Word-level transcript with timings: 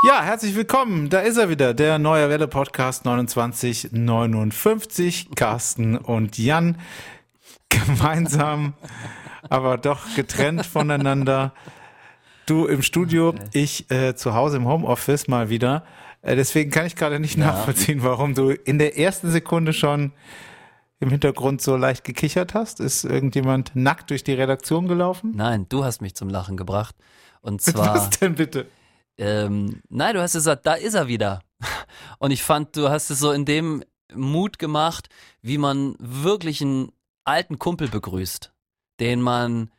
Ja, 0.00 0.22
herzlich 0.22 0.54
willkommen. 0.54 1.08
Da 1.08 1.18
ist 1.18 1.38
er 1.38 1.48
wieder, 1.48 1.74
der 1.74 1.98
neue 1.98 2.30
Welle 2.30 2.46
Podcast 2.46 3.02
2959. 3.02 5.30
Carsten 5.34 5.96
und 5.96 6.38
Jan 6.38 6.78
gemeinsam, 7.68 8.74
aber 9.50 9.76
doch 9.76 10.14
getrennt 10.14 10.64
voneinander. 10.64 11.52
Du 12.46 12.66
im 12.66 12.82
Studio, 12.82 13.34
ich 13.52 13.90
äh, 13.90 14.14
zu 14.14 14.34
Hause 14.34 14.58
im 14.58 14.68
Homeoffice 14.68 15.26
mal 15.26 15.50
wieder. 15.50 15.84
Äh, 16.22 16.36
deswegen 16.36 16.70
kann 16.70 16.86
ich 16.86 16.94
gerade 16.94 17.18
nicht 17.18 17.36
ja. 17.36 17.46
nachvollziehen, 17.46 18.04
warum 18.04 18.36
du 18.36 18.50
in 18.50 18.78
der 18.78 18.98
ersten 18.98 19.32
Sekunde 19.32 19.72
schon 19.72 20.12
im 21.00 21.10
Hintergrund 21.10 21.60
so 21.60 21.74
leicht 21.74 22.04
gekichert 22.04 22.54
hast. 22.54 22.78
Ist 22.78 23.02
irgendjemand 23.02 23.72
nackt 23.74 24.10
durch 24.10 24.22
die 24.22 24.34
Redaktion 24.34 24.86
gelaufen? 24.86 25.32
Nein, 25.34 25.66
du 25.68 25.82
hast 25.82 26.02
mich 26.02 26.14
zum 26.14 26.28
Lachen 26.28 26.56
gebracht. 26.56 26.94
Und 27.40 27.60
zwar. 27.62 27.96
Was 27.96 28.10
denn 28.10 28.36
bitte? 28.36 28.68
Ähm, 29.18 29.82
nein, 29.88 30.14
du 30.14 30.22
hast 30.22 30.32
gesagt, 30.32 30.66
da 30.66 30.74
ist 30.74 30.94
er 30.94 31.08
wieder. 31.08 31.42
Und 32.18 32.30
ich 32.30 32.42
fand, 32.42 32.76
du 32.76 32.88
hast 32.88 33.10
es 33.10 33.18
so 33.18 33.32
in 33.32 33.44
dem 33.44 33.84
Mut 34.14 34.58
gemacht, 34.58 35.08
wie 35.42 35.58
man 35.58 35.96
wirklich 35.98 36.62
einen 36.62 36.92
alten 37.24 37.58
Kumpel 37.58 37.88
begrüßt, 37.88 38.52
den 39.00 39.20
man 39.20 39.70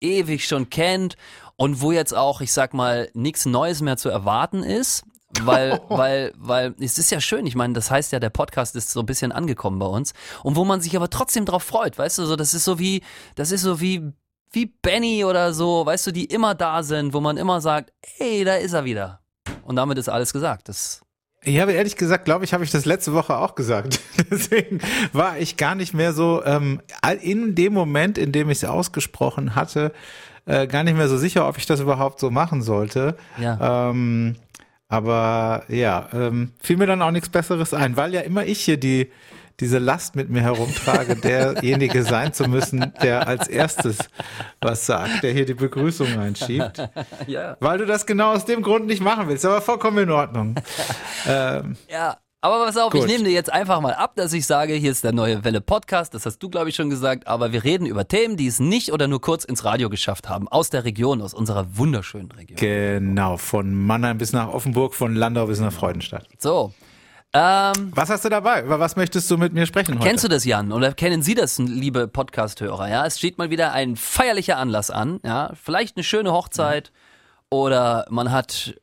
ewig 0.00 0.46
schon 0.46 0.70
kennt 0.70 1.16
und 1.56 1.80
wo 1.80 1.92
jetzt 1.92 2.14
auch, 2.14 2.40
ich 2.40 2.52
sag 2.52 2.74
mal, 2.74 3.10
nichts 3.14 3.46
Neues 3.46 3.80
mehr 3.80 3.96
zu 3.96 4.08
erwarten 4.08 4.62
ist. 4.62 5.04
Weil, 5.40 5.80
weil, 5.88 6.32
weil 6.36 6.74
es 6.78 6.98
ist 6.98 7.10
ja 7.10 7.20
schön. 7.20 7.46
Ich 7.46 7.56
meine, 7.56 7.74
das 7.74 7.90
heißt 7.90 8.12
ja, 8.12 8.20
der 8.20 8.30
Podcast 8.30 8.76
ist 8.76 8.90
so 8.90 9.00
ein 9.00 9.06
bisschen 9.06 9.32
angekommen 9.32 9.78
bei 9.78 9.86
uns. 9.86 10.12
Und 10.42 10.56
wo 10.56 10.64
man 10.64 10.80
sich 10.80 10.94
aber 10.96 11.10
trotzdem 11.10 11.44
drauf 11.44 11.64
freut, 11.64 11.98
weißt 11.98 12.18
du, 12.18 12.26
so, 12.26 12.36
das 12.36 12.54
ist 12.54 12.64
so 12.64 12.78
wie, 12.78 13.02
das 13.34 13.50
ist 13.50 13.62
so 13.62 13.80
wie 13.80 14.12
wie 14.54 14.66
Benny 14.66 15.24
oder 15.24 15.52
so, 15.52 15.84
weißt 15.84 16.06
du, 16.08 16.10
die 16.12 16.24
immer 16.24 16.54
da 16.54 16.82
sind, 16.82 17.12
wo 17.12 17.20
man 17.20 17.36
immer 17.36 17.60
sagt, 17.60 17.92
hey, 18.16 18.44
da 18.44 18.56
ist 18.56 18.72
er 18.72 18.84
wieder. 18.84 19.20
Und 19.64 19.76
damit 19.76 19.98
ist 19.98 20.08
alles 20.08 20.32
gesagt. 20.32 20.68
Das 20.68 21.04
ich 21.46 21.60
habe 21.60 21.72
ehrlich 21.72 21.96
gesagt, 21.96 22.24
glaube 22.24 22.44
ich, 22.44 22.54
habe 22.54 22.64
ich 22.64 22.70
das 22.70 22.86
letzte 22.86 23.12
Woche 23.12 23.36
auch 23.36 23.54
gesagt. 23.54 24.00
Deswegen 24.30 24.80
war 25.12 25.38
ich 25.38 25.56
gar 25.56 25.74
nicht 25.74 25.92
mehr 25.92 26.12
so 26.12 26.42
ähm, 26.44 26.80
in 27.20 27.54
dem 27.54 27.74
Moment, 27.74 28.16
in 28.16 28.32
dem 28.32 28.48
ich 28.48 28.58
es 28.58 28.64
ausgesprochen 28.64 29.54
hatte, 29.54 29.92
äh, 30.46 30.66
gar 30.66 30.84
nicht 30.84 30.96
mehr 30.96 31.08
so 31.08 31.18
sicher, 31.18 31.46
ob 31.46 31.58
ich 31.58 31.66
das 31.66 31.80
überhaupt 31.80 32.18
so 32.18 32.30
machen 32.30 32.62
sollte. 32.62 33.16
Ja. 33.38 33.90
Ähm, 33.90 34.36
aber 34.88 35.64
ja, 35.68 36.08
ähm, 36.12 36.52
fiel 36.60 36.76
mir 36.76 36.86
dann 36.86 37.02
auch 37.02 37.10
nichts 37.10 37.28
Besseres 37.28 37.74
ein, 37.74 37.96
weil 37.96 38.14
ja 38.14 38.20
immer 38.20 38.44
ich 38.44 38.60
hier 38.60 38.76
die 38.76 39.10
diese 39.60 39.78
Last 39.78 40.16
mit 40.16 40.30
mir 40.30 40.40
herumtrage, 40.40 41.16
derjenige 41.16 42.02
sein 42.02 42.32
zu 42.32 42.48
müssen, 42.48 42.92
der 43.02 43.28
als 43.28 43.48
erstes 43.48 43.98
was 44.60 44.86
sagt, 44.86 45.22
der 45.22 45.32
hier 45.32 45.46
die 45.46 45.54
Begrüßung 45.54 46.18
einschiebt. 46.18 46.82
Ja. 47.26 47.56
Weil 47.60 47.78
du 47.78 47.86
das 47.86 48.06
genau 48.06 48.32
aus 48.32 48.44
dem 48.44 48.62
Grund 48.62 48.86
nicht 48.86 49.00
machen 49.00 49.28
willst, 49.28 49.44
aber 49.44 49.60
vollkommen 49.60 49.98
in 49.98 50.10
Ordnung. 50.10 50.54
ähm, 51.28 51.76
ja. 51.88 52.16
Aber 52.40 52.62
pass 52.66 52.76
auf, 52.76 52.92
Gut. 52.92 53.00
ich 53.00 53.06
nehme 53.06 53.24
dir 53.24 53.30
jetzt 53.30 53.50
einfach 53.50 53.80
mal 53.80 53.94
ab, 53.94 54.16
dass 54.16 54.34
ich 54.34 54.46
sage, 54.46 54.74
hier 54.74 54.90
ist 54.90 55.02
der 55.02 55.12
neue 55.12 55.44
Welle 55.44 55.62
Podcast, 55.62 56.12
das 56.12 56.26
hast 56.26 56.40
du, 56.40 56.50
glaube 56.50 56.68
ich, 56.68 56.74
schon 56.74 56.90
gesagt, 56.90 57.26
aber 57.26 57.52
wir 57.52 57.64
reden 57.64 57.86
über 57.86 58.06
Themen, 58.06 58.36
die 58.36 58.46
es 58.46 58.60
nicht 58.60 58.92
oder 58.92 59.08
nur 59.08 59.22
kurz 59.22 59.44
ins 59.44 59.64
Radio 59.64 59.88
geschafft 59.88 60.28
haben, 60.28 60.46
aus 60.48 60.68
der 60.68 60.84
Region, 60.84 61.22
aus 61.22 61.32
unserer 61.32 61.78
wunderschönen 61.78 62.30
Region. 62.32 62.56
Genau, 62.58 63.38
von 63.38 63.74
Mannheim 63.74 64.18
bis 64.18 64.34
nach 64.34 64.48
Offenburg, 64.48 64.94
von 64.94 65.14
Landau 65.14 65.46
bis 65.46 65.58
nach 65.58 65.72
Freudenstadt. 65.72 66.28
So, 66.38 66.74
ähm, 67.34 67.90
was 67.94 68.10
hast 68.10 68.24
du 68.24 68.28
dabei? 68.28 68.62
Über 68.62 68.78
was 68.78 68.94
möchtest 68.94 69.30
du 69.30 69.36
mit 69.36 69.52
mir 69.52 69.66
sprechen 69.66 69.96
heute? 69.98 70.08
Kennst 70.08 70.22
du 70.22 70.28
das, 70.28 70.44
Jan? 70.44 70.70
Oder 70.70 70.92
kennen 70.92 71.20
Sie 71.20 71.34
das, 71.34 71.58
liebe 71.58 72.06
Podcast-Hörer? 72.06 72.88
Ja, 72.88 73.06
es 73.06 73.18
steht 73.18 73.38
mal 73.38 73.50
wieder 73.50 73.72
ein 73.72 73.96
feierlicher 73.96 74.56
Anlass 74.56 74.90
an. 74.90 75.18
Ja, 75.24 75.52
vielleicht 75.60 75.96
eine 75.96 76.04
schöne 76.04 76.32
Hochzeit 76.32 76.92
mhm. 76.92 77.46
oder 77.50 78.06
man 78.08 78.30
hat 78.30 78.74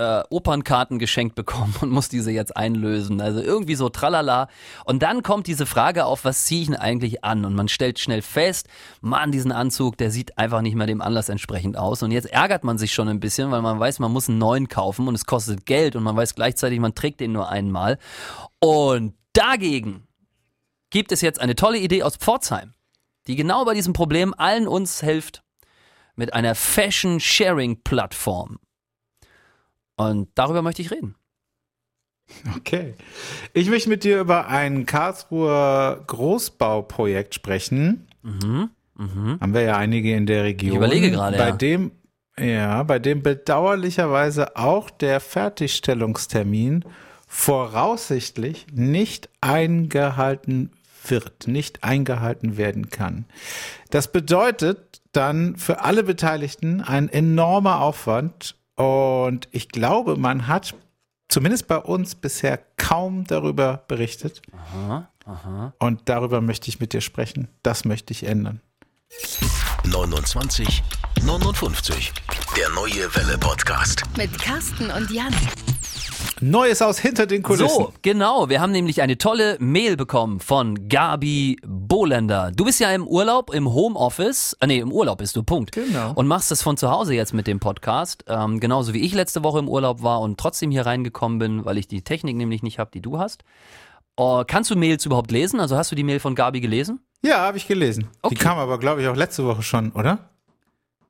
äh, 0.00 0.24
Opernkarten 0.30 0.98
geschenkt 0.98 1.34
bekommen 1.34 1.74
und 1.82 1.90
muss 1.90 2.08
diese 2.08 2.30
jetzt 2.30 2.56
einlösen. 2.56 3.20
Also 3.20 3.42
irgendwie 3.42 3.74
so 3.74 3.90
tralala. 3.90 4.48
Und 4.84 5.02
dann 5.02 5.22
kommt 5.22 5.46
diese 5.46 5.66
Frage 5.66 6.06
auf, 6.06 6.24
was 6.24 6.46
ziehe 6.46 6.62
ich 6.62 6.68
denn 6.68 6.76
eigentlich 6.76 7.22
an? 7.22 7.44
Und 7.44 7.54
man 7.54 7.68
stellt 7.68 7.98
schnell 7.98 8.22
fest, 8.22 8.66
man, 9.02 9.30
diesen 9.30 9.52
Anzug, 9.52 9.98
der 9.98 10.10
sieht 10.10 10.38
einfach 10.38 10.62
nicht 10.62 10.74
mehr 10.74 10.86
dem 10.86 11.02
Anlass 11.02 11.28
entsprechend 11.28 11.76
aus. 11.76 12.02
Und 12.02 12.12
jetzt 12.12 12.32
ärgert 12.32 12.64
man 12.64 12.78
sich 12.78 12.94
schon 12.94 13.08
ein 13.08 13.20
bisschen, 13.20 13.50
weil 13.50 13.60
man 13.60 13.78
weiß, 13.78 13.98
man 13.98 14.10
muss 14.10 14.30
einen 14.30 14.38
neuen 14.38 14.68
kaufen 14.68 15.06
und 15.06 15.14
es 15.14 15.26
kostet 15.26 15.66
Geld 15.66 15.96
und 15.96 16.02
man 16.02 16.16
weiß 16.16 16.34
gleichzeitig, 16.34 16.80
man 16.80 16.94
trägt 16.94 17.20
den 17.20 17.32
nur 17.32 17.50
einmal. 17.50 17.98
Und 18.58 19.12
dagegen 19.34 20.08
gibt 20.88 21.12
es 21.12 21.20
jetzt 21.20 21.38
eine 21.40 21.56
tolle 21.56 21.76
Idee 21.78 22.02
aus 22.02 22.16
Pforzheim, 22.16 22.72
die 23.26 23.36
genau 23.36 23.66
bei 23.66 23.74
diesem 23.74 23.92
Problem 23.92 24.32
allen 24.36 24.66
uns 24.66 25.00
hilft 25.00 25.42
mit 26.16 26.32
einer 26.32 26.54
Fashion-Sharing-Plattform. 26.54 28.60
Und 30.00 30.28
darüber 30.34 30.62
möchte 30.62 30.80
ich 30.80 30.90
reden. 30.90 31.14
Okay. 32.56 32.94
Ich 33.52 33.68
möchte 33.68 33.90
mit 33.90 34.04
dir 34.04 34.20
über 34.20 34.48
ein 34.48 34.86
Karlsruher 34.86 36.02
Großbauprojekt 36.06 37.34
sprechen. 37.34 38.06
Mhm. 38.22 38.70
Mhm. 38.96 39.38
Haben 39.40 39.52
wir 39.52 39.62
ja 39.62 39.76
einige 39.76 40.14
in 40.14 40.24
der 40.24 40.44
Region. 40.44 40.70
Ich 40.70 40.76
überlege 40.76 41.10
gerade. 41.10 41.36
Bei 41.36 41.48
ja. 41.48 41.56
dem, 41.56 41.90
ja, 42.38 42.82
bei 42.82 42.98
dem 42.98 43.22
bedauerlicherweise 43.22 44.56
auch 44.56 44.88
der 44.88 45.20
Fertigstellungstermin 45.20 46.84
voraussichtlich 47.26 48.68
nicht 48.72 49.28
eingehalten 49.40 50.70
wird, 51.04 51.46
nicht 51.46 51.84
eingehalten 51.84 52.56
werden 52.56 52.88
kann. 52.88 53.26
Das 53.90 54.12
bedeutet 54.12 55.02
dann 55.12 55.56
für 55.56 55.82
alle 55.82 56.04
Beteiligten 56.04 56.80
ein 56.80 57.08
enormer 57.08 57.80
Aufwand 57.80 58.56
und 58.80 59.48
ich 59.50 59.68
glaube, 59.68 60.16
man 60.16 60.46
hat 60.46 60.74
zumindest 61.28 61.68
bei 61.68 61.76
uns 61.76 62.14
bisher 62.14 62.58
kaum 62.76 63.24
darüber 63.26 63.84
berichtet. 63.88 64.42
Aha, 64.52 65.08
aha. 65.24 65.74
Und 65.78 66.08
darüber 66.08 66.40
möchte 66.40 66.68
ich 66.68 66.80
mit 66.80 66.92
dir 66.92 67.00
sprechen. 67.00 67.48
Das 67.62 67.84
möchte 67.84 68.12
ich 68.12 68.24
ändern. 68.24 68.60
29 69.84 70.82
59. 71.22 72.12
Der 72.56 72.68
neue 72.70 73.14
Welle 73.14 73.36
Podcast. 73.36 74.02
Mit 74.16 74.38
Carsten 74.38 74.90
und 74.90 75.10
Jan. 75.10 75.34
Neues 76.42 76.80
aus 76.80 76.98
hinter 76.98 77.26
den 77.26 77.42
Kulissen. 77.42 77.68
So, 77.68 77.92
genau. 78.02 78.48
Wir 78.48 78.60
haben 78.60 78.72
nämlich 78.72 79.02
eine 79.02 79.18
tolle 79.18 79.56
Mail 79.60 79.96
bekommen 79.96 80.40
von 80.40 80.88
Gabi 80.88 81.58
Bohlender. 81.66 82.50
Du 82.54 82.64
bist 82.64 82.80
ja 82.80 82.90
im 82.92 83.06
Urlaub, 83.06 83.52
im 83.52 83.72
Homeoffice. 83.72 84.56
Äh, 84.60 84.66
nee, 84.66 84.78
im 84.78 84.90
Urlaub 84.90 85.18
bist 85.18 85.36
du, 85.36 85.42
Punkt. 85.42 85.72
Genau. 85.72 86.12
Und 86.14 86.26
machst 86.26 86.50
das 86.50 86.62
von 86.62 86.76
zu 86.76 86.90
Hause 86.90 87.14
jetzt 87.14 87.34
mit 87.34 87.46
dem 87.46 87.60
Podcast. 87.60 88.24
Ähm, 88.26 88.58
genauso 88.58 88.94
wie 88.94 89.00
ich 89.00 89.12
letzte 89.12 89.44
Woche 89.44 89.58
im 89.58 89.68
Urlaub 89.68 90.02
war 90.02 90.20
und 90.20 90.38
trotzdem 90.38 90.70
hier 90.70 90.86
reingekommen 90.86 91.38
bin, 91.38 91.64
weil 91.64 91.76
ich 91.76 91.88
die 91.88 92.02
Technik 92.02 92.36
nämlich 92.36 92.62
nicht 92.62 92.78
habe, 92.78 92.90
die 92.92 93.02
du 93.02 93.18
hast. 93.18 93.44
Uh, 94.18 94.44
kannst 94.46 94.70
du 94.70 94.76
Mails 94.76 95.04
überhaupt 95.06 95.30
lesen? 95.30 95.60
Also 95.60 95.76
hast 95.76 95.92
du 95.92 95.96
die 95.96 96.04
Mail 96.04 96.20
von 96.20 96.34
Gabi 96.34 96.60
gelesen? 96.60 97.00
Ja, 97.22 97.38
habe 97.40 97.58
ich 97.58 97.66
gelesen. 97.66 98.08
Okay. 98.22 98.34
Die 98.34 98.40
kam 98.40 98.58
aber, 98.58 98.78
glaube 98.78 99.02
ich, 99.02 99.08
auch 99.08 99.16
letzte 99.16 99.44
Woche 99.44 99.62
schon, 99.62 99.92
oder? 99.92 100.30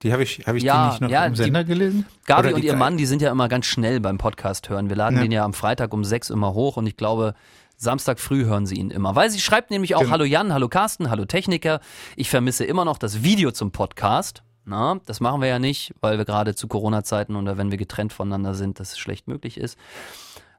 Die 0.02 0.12
habe 0.12 0.22
ich, 0.22 0.46
hab 0.46 0.54
ich 0.54 0.62
ja, 0.62 0.84
die 0.84 0.90
nicht 0.90 1.00
noch 1.02 1.10
ja, 1.10 1.26
im 1.26 1.36
Sender 1.36 1.62
die, 1.64 1.68
gelesen? 1.68 2.06
Gabi 2.24 2.48
Oder 2.48 2.56
und 2.56 2.64
ihr 2.64 2.74
Mann, 2.74 2.96
die 2.96 3.04
sind 3.04 3.20
ja 3.20 3.30
immer 3.30 3.48
ganz 3.48 3.66
schnell 3.66 4.00
beim 4.00 4.16
Podcast 4.16 4.70
hören. 4.70 4.88
Wir 4.88 4.96
laden 4.96 5.16
ja. 5.16 5.22
den 5.22 5.32
ja 5.32 5.44
am 5.44 5.52
Freitag 5.52 5.92
um 5.92 6.04
sechs 6.04 6.30
immer 6.30 6.54
hoch 6.54 6.78
und 6.78 6.86
ich 6.86 6.96
glaube, 6.96 7.34
Samstag 7.76 8.18
früh 8.18 8.44
hören 8.44 8.64
sie 8.64 8.76
ihn 8.76 8.90
immer. 8.90 9.14
Weil 9.14 9.30
sie 9.30 9.40
schreibt 9.40 9.70
nämlich 9.70 9.94
auch, 9.94 10.00
genau. 10.00 10.12
hallo 10.12 10.24
Jan, 10.24 10.54
hallo 10.54 10.68
Carsten, 10.68 11.10
hallo 11.10 11.26
Techniker. 11.26 11.80
Ich 12.16 12.30
vermisse 12.30 12.64
immer 12.64 12.84
noch 12.84 12.96
das 12.96 13.22
Video 13.22 13.50
zum 13.50 13.72
Podcast. 13.72 14.42
Na, 14.64 15.00
das 15.04 15.20
machen 15.20 15.40
wir 15.42 15.48
ja 15.48 15.58
nicht, 15.58 15.94
weil 16.00 16.16
wir 16.16 16.24
gerade 16.24 16.54
zu 16.54 16.68
Corona-Zeiten 16.68 17.36
oder 17.36 17.58
wenn 17.58 17.70
wir 17.70 17.78
getrennt 17.78 18.12
voneinander 18.12 18.54
sind, 18.54 18.80
das 18.80 18.98
schlecht 18.98 19.28
möglich 19.28 19.58
ist. 19.58 19.78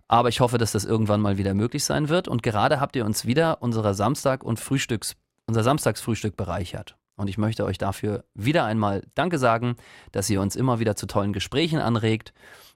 Aber 0.08 0.30
ich 0.30 0.40
hoffe, 0.40 0.58
dass 0.58 0.72
das 0.72 0.84
irgendwann 0.86 1.22
mal 1.22 1.38
wieder 1.38 1.54
möglich 1.54 1.86
sein 1.86 2.10
wird. 2.10 2.28
Und 2.28 2.44
gerade 2.44 2.80
habt 2.80 2.96
ihr 2.96 3.06
uns 3.06 3.26
wieder 3.26 3.62
unserer 3.62 3.94
Samstag- 3.94 4.44
und 4.44 4.60
Frühstücks, 4.60 5.16
unser 5.48 5.64
Samstagsfrühstück 5.64 6.36
bereichert. 6.36 6.96
Und 7.16 7.28
ich 7.28 7.38
möchte 7.38 7.66
euch 7.66 7.78
dafür 7.78 8.24
wieder 8.34 8.66
einmal 8.66 9.04
Danke 9.16 9.38
sagen, 9.38 9.76
dass 10.12 10.30
ihr 10.30 10.42
uns 10.42 10.56
immer 10.56 10.80
wieder 10.80 10.96
zu 10.96 11.08
tollen 11.08 11.34
Gesprächen 11.34 11.80
anregt. 11.80 12.34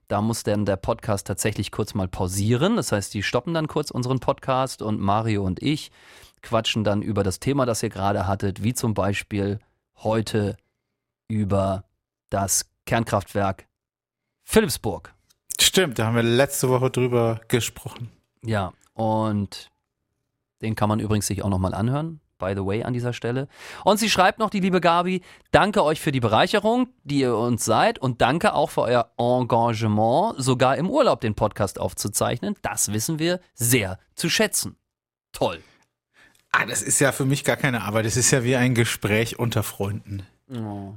Da 0.08 0.22
muss 0.22 0.44
dann 0.44 0.66
der 0.66 0.76
Podcast 0.76 1.26
tatsächlich 1.26 1.72
kurz 1.72 1.94
mal 1.94 2.08
pausieren. 2.08 2.76
Das 2.76 2.92
heißt, 2.92 3.14
die 3.14 3.24
stoppen 3.24 3.54
dann 3.54 3.68
kurz 3.68 3.90
unseren 3.90 4.20
Podcast 4.20 4.82
und 4.82 5.00
Mario 5.00 5.44
und 5.44 5.64
ich 5.64 5.92
quatschen 6.42 6.84
dann 6.84 7.02
über 7.02 7.24
das 7.24 7.40
Thema, 7.40 7.66
das 7.66 7.82
ihr 7.82 7.90
gerade 7.90 8.28
hattet, 8.28 8.62
wie 8.62 8.74
zum 8.74 8.94
Beispiel 8.94 9.60
heute 9.98 10.58
über 11.28 11.86
das 12.30 12.70
Kernkraftwerk 12.86 13.68
Philipsburg. 14.44 15.16
Stimmt, 15.60 15.98
da 15.98 16.06
haben 16.06 16.16
wir 16.16 16.24
letzte 16.24 16.70
Woche 16.70 16.92
drüber 16.92 17.42
gesprochen. 17.48 18.12
Ja, 18.44 18.74
und 18.94 19.72
den 20.62 20.76
kann 20.76 20.90
man 20.90 21.00
übrigens 21.00 21.26
sich 21.26 21.42
auch 21.42 21.50
nochmal 21.50 21.74
anhören 21.74 22.22
by 22.38 22.54
the 22.56 22.66
way, 22.66 22.84
an 22.84 22.94
dieser 22.94 23.14
Stelle. 23.14 23.48
Und 23.84 23.98
sie 23.98 24.10
schreibt 24.10 24.40
noch, 24.40 24.50
die 24.50 24.60
liebe 24.60 24.82
Gabi, 24.82 25.22
danke 25.52 25.84
euch 25.84 26.02
für 26.02 26.12
die 26.12 26.20
Bereicherung, 26.20 26.90
die 27.04 27.20
ihr 27.20 27.36
uns 27.36 27.66
seid 27.66 28.00
und 28.00 28.22
danke 28.22 28.54
auch 28.54 28.70
für 28.70 28.82
euer 28.82 29.12
Engagement, 29.18 30.36
sogar 30.38 30.78
im 30.78 30.90
Urlaub 30.90 31.22
den 31.22 31.36
Podcast 31.36 31.80
aufzuzeichnen. 31.80 32.56
Das 32.62 32.94
wissen 32.94 33.20
wir 33.20 33.40
sehr 33.54 34.00
zu 34.16 34.30
schätzen. 34.30 34.78
Toll. 35.32 35.62
Ah, 36.52 36.66
das 36.66 36.82
ist 36.82 37.00
ja 37.00 37.12
für 37.12 37.26
mich 37.26 37.44
gar 37.44 37.58
keine 37.58 37.84
Arbeit. 37.84 38.06
Das 38.06 38.16
ist 38.16 38.32
ja 38.32 38.44
wie 38.44 38.56
ein 38.56 38.76
Gespräch 38.76 39.38
unter 39.40 39.62
Freunden. 39.64 40.26
Oh. 40.50 40.94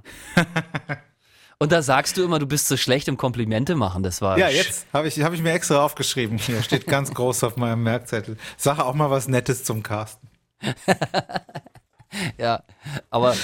Und 1.60 1.72
da 1.72 1.82
sagst 1.82 2.16
du 2.16 2.22
immer, 2.22 2.38
du 2.38 2.46
bist 2.46 2.68
so 2.68 2.76
schlecht 2.76 3.08
im 3.08 3.16
Komplimente 3.16 3.74
machen. 3.74 4.04
Das 4.04 4.22
war. 4.22 4.38
Ja, 4.38 4.48
jetzt 4.48 4.86
habe 4.92 5.08
ich, 5.08 5.20
hab 5.20 5.32
ich 5.32 5.42
mir 5.42 5.52
extra 5.52 5.82
aufgeschrieben. 5.82 6.38
Hier 6.38 6.62
steht 6.62 6.86
ganz 6.86 7.12
groß 7.12 7.42
auf 7.42 7.56
meinem 7.56 7.82
Merkzettel. 7.82 8.36
Sache 8.56 8.84
auch 8.84 8.94
mal 8.94 9.10
was 9.10 9.26
Nettes 9.26 9.64
zum 9.64 9.82
Carsten. 9.82 10.27
ja, 12.38 12.62
aber 13.10 13.34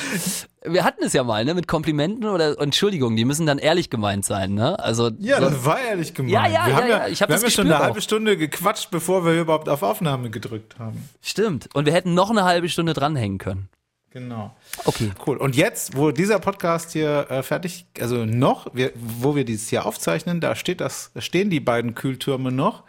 wir 0.65 0.85
hatten 0.85 1.05
es 1.05 1.13
ja 1.13 1.23
mal, 1.25 1.45
ne, 1.45 1.55
mit 1.55 1.69
Komplimenten 1.69 2.25
oder 2.25 2.59
Entschuldigungen, 2.59 3.17
die 3.17 3.25
müssen 3.25 3.47
dann 3.47 3.59
ehrlich 3.59 3.91
gemeint 3.91 4.25
sein, 4.25 4.55
ne? 4.55 4.79
Also 4.79 5.11
Ja, 5.19 5.41
so, 5.41 5.51
das 5.51 5.65
war 5.65 5.81
ehrlich 5.81 6.15
gemeint. 6.15 6.33
Ja, 6.33 6.47
ja, 6.47 6.67
wir 6.67 6.73
ja, 6.73 6.81
haben 6.81 6.89
ja, 6.89 7.09
ich 7.09 7.23
hab 7.23 7.29
wir 7.29 7.35
das 7.35 7.43
haben 7.43 7.49
ja 7.49 7.55
schon 7.55 7.67
eine 7.67 7.77
auch. 7.79 7.85
halbe 7.85 8.01
Stunde 8.01 8.37
gequatscht, 8.37 8.91
bevor 8.91 9.25
wir 9.25 9.41
überhaupt 9.41 9.69
auf 9.69 9.83
Aufnahme 9.83 10.31
gedrückt 10.31 10.79
haben. 10.79 11.09
stimmt. 11.23 11.69
Und 11.75 11.87
wir 11.87 11.93
hätten 11.93 12.15
noch 12.15 12.31
eine 12.31 12.45
halbe 12.45 12.69
Stunde 12.69 12.95
dranhängen 12.95 13.39
können. 13.39 13.69
Genau. 14.15 14.55
Okay. 14.85 15.11
Cool. 15.27 15.39
Und 15.39 15.57
jetzt, 15.57 15.97
wo 15.97 16.13
dieser 16.13 16.39
Podcast 16.39 16.93
hier 16.93 17.27
äh, 17.31 17.43
fertig, 17.43 17.87
also 18.01 18.25
noch, 18.25 18.69
wir, 18.73 18.93
wo 18.95 19.35
wir 19.35 19.45
dieses 19.45 19.69
hier 19.69 19.85
aufzeichnen, 19.85 20.41
da 20.41 20.55
steht 20.55 20.81
das, 20.81 21.11
da 21.15 21.21
stehen 21.21 21.51
die 21.51 21.59
beiden 21.59 21.97
Kühltürme 21.97 22.53
noch. 22.53 22.85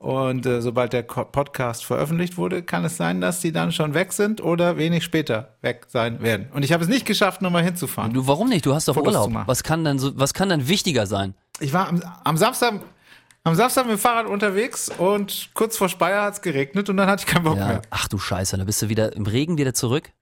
Und 0.00 0.46
äh, 0.46 0.62
sobald 0.62 0.94
der 0.94 1.02
Podcast 1.02 1.84
veröffentlicht 1.84 2.38
wurde, 2.38 2.62
kann 2.62 2.86
es 2.86 2.96
sein, 2.96 3.20
dass 3.20 3.40
die 3.40 3.52
dann 3.52 3.70
schon 3.70 3.92
weg 3.92 4.14
sind 4.14 4.42
oder 4.42 4.78
wenig 4.78 5.04
später 5.04 5.56
weg 5.60 5.84
sein 5.88 6.22
werden. 6.22 6.48
Und 6.54 6.64
ich 6.64 6.72
habe 6.72 6.82
es 6.82 6.88
nicht 6.88 7.04
geschafft, 7.04 7.42
nochmal 7.42 7.62
hinzufahren. 7.62 8.14
Du, 8.14 8.26
warum 8.26 8.48
nicht? 8.48 8.64
Du 8.64 8.74
hast 8.74 8.88
doch 8.88 8.94
Fotos 8.94 9.14
Urlaub. 9.14 9.46
Was 9.46 9.62
kann 9.62 9.84
denn 9.84 9.98
so, 9.98 10.18
was 10.18 10.32
kann 10.32 10.48
denn 10.48 10.68
wichtiger 10.68 11.06
sein? 11.06 11.34
Ich 11.60 11.74
war 11.74 11.86
am, 11.88 12.02
am 12.24 12.38
Samstag, 12.38 12.80
am 13.44 13.54
Samstag 13.54 13.84
mit 13.84 13.96
dem 13.96 13.98
Fahrrad 13.98 14.24
unterwegs 14.26 14.90
und 14.96 15.50
kurz 15.52 15.76
vor 15.76 15.90
Speyer 15.90 16.22
hat 16.22 16.32
es 16.32 16.40
geregnet 16.40 16.88
und 16.88 16.96
dann 16.96 17.06
hatte 17.06 17.24
ich 17.26 17.30
keinen 17.30 17.44
Bock 17.44 17.58
Ja. 17.58 17.66
mehr. 17.66 17.82
Ach 17.90 18.08
du 18.08 18.16
Scheiße, 18.18 18.56
da 18.56 18.64
bist 18.64 18.80
du 18.80 18.88
wieder 18.88 19.14
im 19.14 19.26
Regen 19.26 19.58
wieder 19.58 19.74
zurück? 19.74 20.12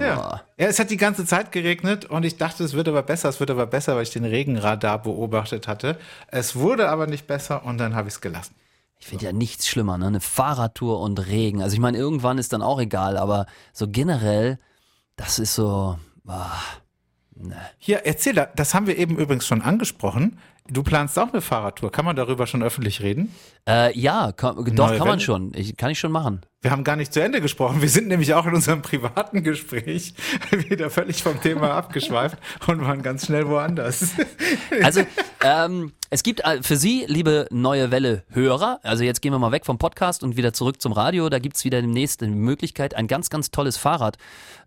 Ja. 0.00 0.14
Boah. 0.14 0.42
ja, 0.58 0.66
es 0.66 0.78
hat 0.78 0.88
die 0.88 0.96
ganze 0.96 1.26
Zeit 1.26 1.52
geregnet 1.52 2.06
und 2.06 2.24
ich 2.24 2.38
dachte, 2.38 2.64
es 2.64 2.72
wird 2.72 2.88
aber 2.88 3.02
besser, 3.02 3.28
es 3.28 3.38
wird 3.38 3.50
aber 3.50 3.66
besser, 3.66 3.96
weil 3.96 4.04
ich 4.04 4.10
den 4.10 4.24
Regenradar 4.24 5.02
beobachtet 5.02 5.68
hatte. 5.68 5.98
Es 6.28 6.56
wurde 6.56 6.88
aber 6.88 7.06
nicht 7.06 7.26
besser 7.26 7.66
und 7.66 7.76
dann 7.76 7.94
habe 7.94 8.08
ich 8.08 8.14
es 8.14 8.20
gelassen. 8.22 8.54
Ich 9.00 9.06
finde 9.06 9.26
ja 9.26 9.32
nichts 9.32 9.68
schlimmer, 9.68 9.96
ne? 9.98 10.06
Eine 10.08 10.20
Fahrradtour 10.20 11.00
und 11.00 11.26
Regen. 11.26 11.62
Also 11.62 11.74
ich 11.74 11.80
meine, 11.80 11.96
irgendwann 11.98 12.38
ist 12.38 12.52
dann 12.52 12.62
auch 12.62 12.80
egal, 12.80 13.16
aber 13.16 13.46
so 13.72 13.86
generell, 13.88 14.58
das 15.16 15.38
ist 15.38 15.54
so. 15.54 15.98
Ah, 16.26 16.50
ne. 17.34 17.56
Hier, 17.78 18.04
erzähl, 18.04 18.34
da- 18.34 18.48
das 18.54 18.74
haben 18.74 18.86
wir 18.86 18.98
eben 18.98 19.16
übrigens 19.16 19.46
schon 19.46 19.62
angesprochen. 19.62 20.38
Du 20.70 20.82
planst 20.82 21.18
auch 21.18 21.32
eine 21.32 21.40
Fahrradtour. 21.40 21.90
Kann 21.90 22.04
man 22.04 22.16
darüber 22.16 22.46
schon 22.46 22.62
öffentlich 22.62 23.00
reden? 23.00 23.34
Äh, 23.66 23.98
ja, 23.98 24.32
kann, 24.32 24.56
doch, 24.56 24.66
Neue 24.88 24.98
kann 24.98 25.08
man 25.08 25.20
schon. 25.20 25.52
Ich, 25.54 25.76
kann 25.78 25.90
ich 25.90 25.98
schon 25.98 26.12
machen. 26.12 26.42
Wir 26.60 26.72
haben 26.72 26.82
gar 26.82 26.96
nicht 26.96 27.12
zu 27.12 27.22
Ende 27.22 27.40
gesprochen. 27.40 27.82
Wir 27.82 27.88
sind 27.88 28.08
nämlich 28.08 28.34
auch 28.34 28.44
in 28.44 28.52
unserem 28.52 28.82
privaten 28.82 29.44
Gespräch 29.44 30.14
wieder 30.50 30.90
völlig 30.90 31.22
vom 31.22 31.40
Thema 31.40 31.74
abgeschweift 31.74 32.36
und 32.66 32.80
waren 32.80 33.02
ganz 33.02 33.26
schnell 33.26 33.48
woanders. 33.48 34.08
Also, 34.82 35.02
ähm, 35.42 35.92
es 36.10 36.22
gibt 36.22 36.40
äh, 36.40 36.62
für 36.62 36.76
Sie, 36.76 37.04
liebe 37.06 37.46
neue 37.50 37.90
Welle-Hörer, 37.90 38.80
also 38.82 39.04
jetzt 39.04 39.22
gehen 39.22 39.32
wir 39.32 39.38
mal 39.38 39.52
weg 39.52 39.66
vom 39.66 39.78
Podcast 39.78 40.22
und 40.22 40.36
wieder 40.36 40.52
zurück 40.52 40.80
zum 40.80 40.92
Radio, 40.92 41.28
da 41.28 41.38
gibt's 41.38 41.64
wieder 41.64 41.80
demnächst 41.80 42.20
die 42.20 42.28
Möglichkeit, 42.28 42.94
ein 42.94 43.06
ganz, 43.06 43.30
ganz 43.30 43.50
tolles 43.50 43.76
Fahrrad 43.76 44.18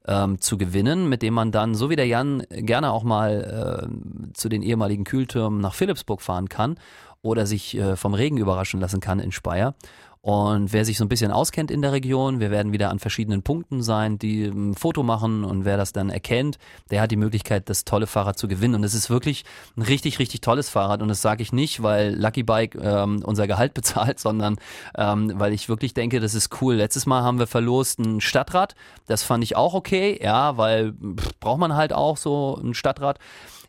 ähm, 0.07 0.39
zu 0.39 0.57
gewinnen, 0.57 1.09
mit 1.09 1.21
dem 1.21 1.33
man 1.33 1.51
dann, 1.51 1.75
so 1.75 1.89
wie 1.89 1.95
der 1.95 2.07
Jan, 2.07 2.43
gerne 2.49 2.91
auch 2.91 3.03
mal 3.03 3.89
äh, 4.31 4.33
zu 4.33 4.49
den 4.49 4.63
ehemaligen 4.63 5.03
Kühltürmen 5.03 5.61
nach 5.61 5.73
Philipsburg 5.73 6.21
fahren 6.21 6.49
kann 6.49 6.77
oder 7.21 7.45
sich 7.45 7.77
äh, 7.77 7.95
vom 7.95 8.13
Regen 8.13 8.37
überraschen 8.37 8.79
lassen 8.79 8.99
kann 8.99 9.19
in 9.19 9.31
Speyer. 9.31 9.75
Und 10.23 10.71
wer 10.71 10.85
sich 10.85 10.99
so 10.99 11.05
ein 11.05 11.09
bisschen 11.09 11.31
auskennt 11.31 11.71
in 11.71 11.81
der 11.81 11.93
Region, 11.93 12.39
wir 12.39 12.51
werden 12.51 12.71
wieder 12.73 12.91
an 12.91 12.99
verschiedenen 12.99 13.41
Punkten 13.41 13.81
sein, 13.81 14.19
die 14.19 14.43
ein 14.45 14.75
Foto 14.75 15.01
machen 15.01 15.43
und 15.43 15.65
wer 15.65 15.77
das 15.77 15.93
dann 15.93 16.11
erkennt, 16.11 16.59
der 16.91 17.01
hat 17.01 17.09
die 17.09 17.15
Möglichkeit, 17.15 17.69
das 17.69 17.85
tolle 17.85 18.05
Fahrrad 18.05 18.37
zu 18.37 18.47
gewinnen. 18.47 18.75
Und 18.75 18.83
es 18.83 18.93
ist 18.93 19.09
wirklich 19.09 19.45
ein 19.75 19.81
richtig, 19.81 20.19
richtig 20.19 20.41
tolles 20.41 20.69
Fahrrad. 20.69 21.01
Und 21.01 21.07
das 21.07 21.23
sage 21.23 21.41
ich 21.41 21.53
nicht, 21.53 21.81
weil 21.81 22.13
Lucky 22.13 22.43
Bike 22.43 22.75
ähm, 22.79 23.23
unser 23.25 23.47
Gehalt 23.47 23.73
bezahlt, 23.81 24.19
sondern 24.19 24.57
ähm, 24.95 25.33
weil 25.37 25.53
ich 25.53 25.69
wirklich 25.69 25.95
denke, 25.95 26.19
das 26.19 26.35
ist 26.35 26.61
cool. 26.61 26.75
Letztes 26.75 27.07
Mal 27.07 27.23
haben 27.23 27.39
wir 27.39 27.47
verlost 27.47 27.97
ein 27.97 28.21
Stadtrad. 28.21 28.75
Das 29.07 29.23
fand 29.23 29.43
ich 29.43 29.55
auch 29.55 29.73
okay, 29.73 30.19
ja, 30.21 30.55
weil 30.55 30.93
pff, 30.93 31.31
braucht 31.39 31.59
man 31.59 31.75
halt 31.75 31.93
auch 31.93 32.17
so 32.17 32.59
ein 32.63 32.75
Stadtrad. 32.75 33.17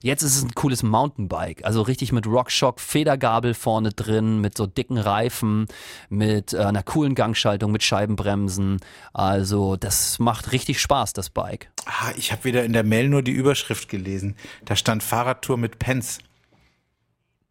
Jetzt 0.03 0.23
ist 0.23 0.37
es 0.37 0.43
ein 0.43 0.55
cooles 0.55 0.83
Mountainbike, 0.83 1.65
also 1.65 1.83
richtig 1.83 2.13
mit 2.13 2.27
Rockshock, 2.27 2.81
Federgabel 2.81 3.55
vorne 3.55 3.91
drin, 3.91 4.41
mit 4.41 4.57
so 4.57 4.67
dicken 4.67 4.99
Reifen, 4.99 5.67
mit 6.09 6.53
äh, 6.53 6.59
einer 6.59 6.83
coolen 6.83 7.15
Gangschaltung, 7.15 7.71
mit 7.71 7.85
Scheibenbremsen. 7.85 8.81
Also 9.13 9.77
das 9.77 10.19
macht 10.19 10.51
richtig 10.51 10.81
Spaß, 10.81 11.13
das 11.13 11.31
Bike. 11.31 11.71
Ah, 11.87 12.11
ich 12.17 12.33
habe 12.33 12.43
wieder 12.45 12.65
in 12.65 12.73
der 12.73 12.83
Mail 12.83 13.09
nur 13.09 13.23
die 13.23 13.31
Überschrift 13.31 13.89
gelesen. 13.89 14.37
Da 14.65 14.75
stand 14.75 15.05
Fahrradtour 15.05 15.57
mit 15.57 15.79
Pens. 15.79 16.19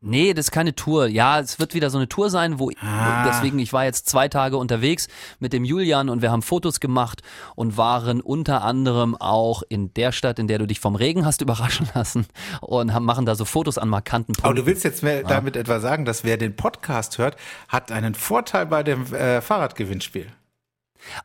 Nee, 0.03 0.33
das 0.33 0.47
ist 0.47 0.51
keine 0.51 0.73
Tour. 0.73 1.05
Ja, 1.07 1.39
es 1.39 1.59
wird 1.59 1.75
wieder 1.75 1.91
so 1.91 1.99
eine 1.99 2.09
Tour 2.09 2.31
sein, 2.31 2.57
wo 2.57 2.71
Ah. 2.81 3.23
deswegen 3.27 3.59
ich 3.59 3.71
war 3.71 3.85
jetzt 3.85 4.09
zwei 4.09 4.27
Tage 4.27 4.57
unterwegs 4.57 5.07
mit 5.39 5.53
dem 5.53 5.63
Julian 5.63 6.09
und 6.09 6.23
wir 6.23 6.31
haben 6.31 6.41
Fotos 6.41 6.79
gemacht 6.79 7.21
und 7.55 7.77
waren 7.77 8.19
unter 8.19 8.63
anderem 8.63 9.15
auch 9.15 9.61
in 9.69 9.93
der 9.93 10.11
Stadt, 10.11 10.39
in 10.39 10.47
der 10.47 10.57
du 10.57 10.65
dich 10.65 10.79
vom 10.79 10.95
Regen 10.95 11.23
hast 11.23 11.41
überraschen 11.43 11.87
lassen 11.93 12.25
und 12.61 12.93
haben, 12.93 13.05
machen 13.05 13.27
da 13.27 13.35
so 13.35 13.45
Fotos 13.45 13.77
an 13.77 13.89
markanten 13.89 14.33
Punkten. 14.33 14.45
Aber 14.45 14.55
du 14.55 14.65
willst 14.65 14.83
jetzt 14.83 15.03
mehr 15.03 15.21
damit 15.23 15.55
etwa 15.55 15.79
sagen, 15.79 16.03
dass 16.05 16.23
wer 16.23 16.37
den 16.37 16.55
Podcast 16.55 17.19
hört, 17.19 17.35
hat 17.67 17.91
einen 17.91 18.15
Vorteil 18.15 18.65
bei 18.65 18.81
dem 18.81 19.13
äh, 19.13 19.39
Fahrradgewinnspiel. 19.39 20.25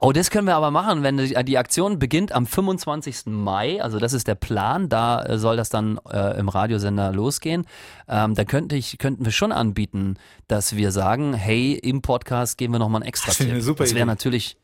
Oh, 0.01 0.13
das 0.13 0.31
können 0.31 0.47
wir 0.47 0.57
aber 0.57 0.71
machen, 0.71 1.03
wenn 1.03 1.19
die, 1.19 1.35
die 1.45 1.59
Aktion 1.59 1.99
beginnt 1.99 2.33
am 2.33 2.47
25. 2.47 3.27
Mai, 3.27 3.83
also 3.83 3.99
das 3.99 4.13
ist 4.13 4.27
der 4.27 4.35
Plan, 4.35 4.89
da 4.89 5.23
äh, 5.25 5.39
soll 5.39 5.57
das 5.57 5.69
dann 5.69 5.99
äh, 6.11 6.39
im 6.39 6.49
Radiosender 6.49 7.13
losgehen. 7.13 7.67
Ähm, 8.09 8.35
da 8.35 8.45
könnte 8.45 8.75
ich, 8.77 8.99
könnten 8.99 9.25
wir 9.25 9.33
schon 9.33 9.53
anbieten, 9.53 10.17
dass 10.49 10.77
wir 10.77 10.93
sagen, 10.93 11.35
hey, 11.35 11.75
im 11.75 12.03
Podcast 12.03 12.57
geben 12.59 12.73
wir 12.75 12.79
nochmal 12.79 13.03
ein 13.03 13.09
extra 13.09 13.29
Das 13.29 13.37
finde 13.37 13.51
ich 13.53 13.55
eine 13.57 13.63
super 13.63 13.85
Das 13.85 13.95
wäre 13.95 14.07
natürlich, 14.07 14.57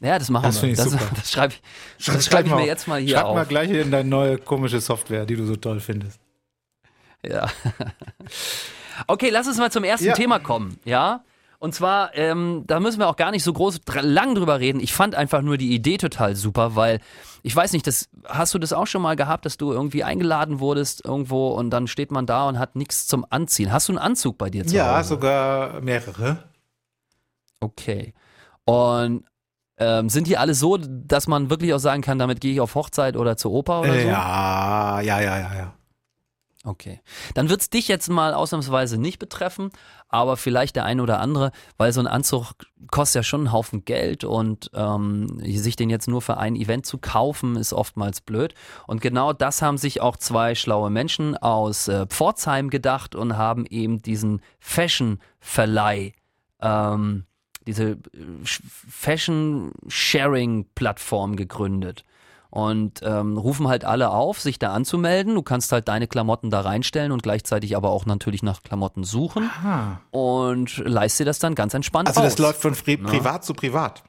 ja, 0.00 0.18
das 0.18 0.28
machen 0.30 0.44
Das 0.44 0.60
wir. 0.62 0.70
ich 0.70 0.76
das 0.76 0.90
super. 0.90 1.04
das 1.16 1.30
schreibe 1.30 1.54
ich, 1.98 2.06
das 2.06 2.26
schreibe 2.26 2.48
ich 2.48 2.54
mir 2.54 2.66
jetzt 2.66 2.86
mal 2.86 3.00
hier 3.00 3.16
Schreib 3.16 3.24
auf. 3.26 3.34
mal 3.34 3.46
gleich 3.46 3.70
in 3.70 3.90
deine 3.90 4.08
neue 4.08 4.38
komische 4.38 4.80
Software, 4.80 5.24
die 5.26 5.36
du 5.36 5.46
so 5.46 5.56
toll 5.56 5.80
findest. 5.80 6.20
Ja. 7.24 7.48
Okay, 9.06 9.30
lass 9.30 9.46
uns 9.46 9.56
mal 9.56 9.72
zum 9.72 9.82
ersten 9.84 10.06
Ja. 10.08 10.12
Thema 10.14 10.38
kommen, 10.40 10.78
ja? 10.84 11.24
Und 11.62 11.74
zwar, 11.74 12.14
ähm, 12.16 12.64
da 12.66 12.80
müssen 12.80 12.98
wir 13.00 13.08
auch 13.08 13.16
gar 13.16 13.30
nicht 13.30 13.44
so 13.44 13.52
groß 13.52 13.82
dr 13.82 14.02
lang 14.02 14.34
drüber 14.34 14.60
reden. 14.60 14.80
Ich 14.80 14.94
fand 14.94 15.14
einfach 15.14 15.42
nur 15.42 15.58
die 15.58 15.74
Idee 15.74 15.98
total 15.98 16.34
super, 16.34 16.74
weil 16.74 17.00
ich 17.42 17.54
weiß 17.54 17.74
nicht, 17.74 17.86
das 17.86 18.08
hast 18.26 18.54
du 18.54 18.58
das 18.58 18.72
auch 18.72 18.86
schon 18.86 19.02
mal 19.02 19.14
gehabt, 19.14 19.44
dass 19.44 19.58
du 19.58 19.70
irgendwie 19.70 20.02
eingeladen 20.02 20.58
wurdest 20.60 21.04
irgendwo 21.04 21.48
und 21.50 21.68
dann 21.68 21.86
steht 21.86 22.12
man 22.12 22.24
da 22.24 22.48
und 22.48 22.58
hat 22.58 22.76
nichts 22.76 23.06
zum 23.06 23.26
Anziehen. 23.28 23.70
Hast 23.72 23.88
du 23.88 23.92
einen 23.92 23.98
Anzug 23.98 24.38
bei 24.38 24.48
dir 24.48 24.66
zu 24.66 24.74
Ja, 24.74 24.96
Hause? 24.96 25.10
sogar 25.10 25.80
mehrere. 25.82 26.44
Okay. 27.60 28.14
Und 28.64 29.24
ähm, 29.76 30.08
sind 30.08 30.26
die 30.28 30.38
alle 30.38 30.54
so, 30.54 30.78
dass 30.78 31.26
man 31.26 31.50
wirklich 31.50 31.74
auch 31.74 31.78
sagen 31.78 32.00
kann, 32.02 32.18
damit 32.18 32.40
gehe 32.40 32.52
ich 32.54 32.60
auf 32.62 32.74
Hochzeit 32.74 33.16
oder 33.18 33.36
zur 33.36 33.52
Oper 33.52 33.80
oder 33.80 33.94
Äh, 33.96 34.02
so? 34.02 34.08
Ja, 34.08 35.00
ja, 35.02 35.20
ja, 35.20 35.38
ja, 35.38 35.54
ja. 35.54 35.72
Okay. 36.62 37.00
Dann 37.32 37.48
wird's 37.48 37.70
dich 37.70 37.88
jetzt 37.88 38.10
mal 38.10 38.34
ausnahmsweise 38.34 38.98
nicht 38.98 39.18
betreffen, 39.18 39.70
aber 40.10 40.36
vielleicht 40.36 40.76
der 40.76 40.84
eine 40.84 41.02
oder 41.02 41.18
andere, 41.18 41.52
weil 41.78 41.94
so 41.94 42.00
ein 42.00 42.06
Anzug 42.06 42.52
kostet 42.90 43.20
ja 43.20 43.22
schon 43.22 43.40
einen 43.40 43.52
Haufen 43.52 43.86
Geld 43.86 44.24
und 44.24 44.70
ähm, 44.74 45.40
sich 45.42 45.76
den 45.76 45.88
jetzt 45.88 46.06
nur 46.06 46.20
für 46.20 46.36
ein 46.36 46.56
Event 46.56 46.84
zu 46.84 46.98
kaufen, 46.98 47.56
ist 47.56 47.72
oftmals 47.72 48.20
blöd. 48.20 48.52
Und 48.86 49.00
genau 49.00 49.32
das 49.32 49.62
haben 49.62 49.78
sich 49.78 50.02
auch 50.02 50.18
zwei 50.18 50.54
schlaue 50.54 50.90
Menschen 50.90 51.34
aus 51.34 51.88
äh, 51.88 52.04
Pforzheim 52.06 52.68
gedacht 52.68 53.14
und 53.14 53.38
haben 53.38 53.64
eben 53.64 54.02
diesen 54.02 54.42
Fashion-Verleih, 54.58 56.12
ähm, 56.60 57.24
diese 57.66 57.92
äh, 57.92 57.96
Fashion-Sharing-Plattform 58.44 61.36
gegründet 61.36 62.04
und 62.50 63.00
ähm, 63.02 63.36
rufen 63.38 63.68
halt 63.68 63.84
alle 63.84 64.10
auf, 64.10 64.40
sich 64.40 64.58
da 64.58 64.72
anzumelden. 64.72 65.34
Du 65.34 65.42
kannst 65.42 65.72
halt 65.72 65.88
deine 65.88 66.06
Klamotten 66.08 66.50
da 66.50 66.60
reinstellen 66.60 67.12
und 67.12 67.22
gleichzeitig 67.22 67.76
aber 67.76 67.90
auch 67.90 68.06
natürlich 68.06 68.42
nach 68.42 68.62
Klamotten 68.62 69.04
suchen 69.04 69.48
Ah. 69.64 70.00
und 70.10 70.78
leist 70.78 71.18
dir 71.20 71.24
das 71.24 71.38
dann 71.38 71.54
ganz 71.54 71.74
entspannt 71.74 72.08
Also 72.08 72.20
aus. 72.20 72.26
das 72.26 72.38
läuft 72.38 72.60
von 72.62 72.74
Pri 72.74 72.96
privat 72.96 73.44
zu 73.44 73.54
privat. 73.54 74.02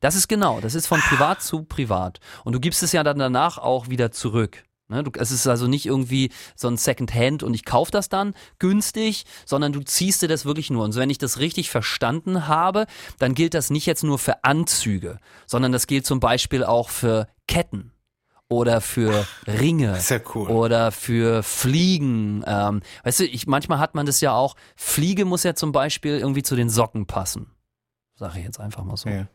Das 0.00 0.14
ist 0.14 0.28
genau, 0.28 0.60
das 0.60 0.74
ist 0.74 0.86
von 0.86 1.00
privat 1.00 1.42
zu 1.42 1.62
privat. 1.62 2.20
Und 2.44 2.52
du 2.52 2.60
gibst 2.60 2.82
es 2.82 2.92
ja 2.92 3.02
dann 3.02 3.18
danach 3.18 3.56
auch 3.58 3.88
wieder 3.88 4.10
zurück. 4.12 4.62
Ne, 4.88 5.02
du, 5.02 5.10
es 5.18 5.32
ist 5.32 5.46
also 5.48 5.66
nicht 5.66 5.86
irgendwie 5.86 6.30
so 6.54 6.68
ein 6.68 6.76
Second-Hand 6.76 7.42
und 7.42 7.54
ich 7.54 7.64
kaufe 7.64 7.90
das 7.90 8.08
dann 8.08 8.34
günstig, 8.60 9.24
sondern 9.44 9.72
du 9.72 9.80
ziehst 9.80 10.22
dir 10.22 10.28
das 10.28 10.44
wirklich 10.44 10.70
nur. 10.70 10.84
Und 10.84 10.92
so, 10.92 11.00
wenn 11.00 11.10
ich 11.10 11.18
das 11.18 11.40
richtig 11.40 11.70
verstanden 11.70 12.46
habe, 12.46 12.86
dann 13.18 13.34
gilt 13.34 13.54
das 13.54 13.70
nicht 13.70 13.86
jetzt 13.86 14.04
nur 14.04 14.18
für 14.18 14.44
Anzüge, 14.44 15.18
sondern 15.46 15.72
das 15.72 15.88
gilt 15.88 16.06
zum 16.06 16.20
Beispiel 16.20 16.62
auch 16.62 16.88
für 16.88 17.26
Ketten 17.48 17.90
oder 18.48 18.80
für 18.80 19.26
Ringe 19.46 19.98
ja 20.08 20.20
cool. 20.34 20.48
oder 20.48 20.92
für 20.92 21.42
Fliegen. 21.42 22.44
Ähm, 22.46 22.80
weißt 23.02 23.20
du, 23.20 23.24
ich, 23.24 23.48
manchmal 23.48 23.80
hat 23.80 23.96
man 23.96 24.06
das 24.06 24.20
ja 24.20 24.34
auch, 24.34 24.54
Fliege 24.76 25.24
muss 25.24 25.42
ja 25.42 25.54
zum 25.54 25.72
Beispiel 25.72 26.18
irgendwie 26.18 26.44
zu 26.44 26.54
den 26.54 26.70
Socken 26.70 27.06
passen. 27.06 27.50
Sage 28.14 28.38
ich 28.38 28.44
jetzt 28.44 28.60
einfach 28.60 28.84
mal 28.84 28.96
so. 28.96 29.08
Ja. 29.08 29.26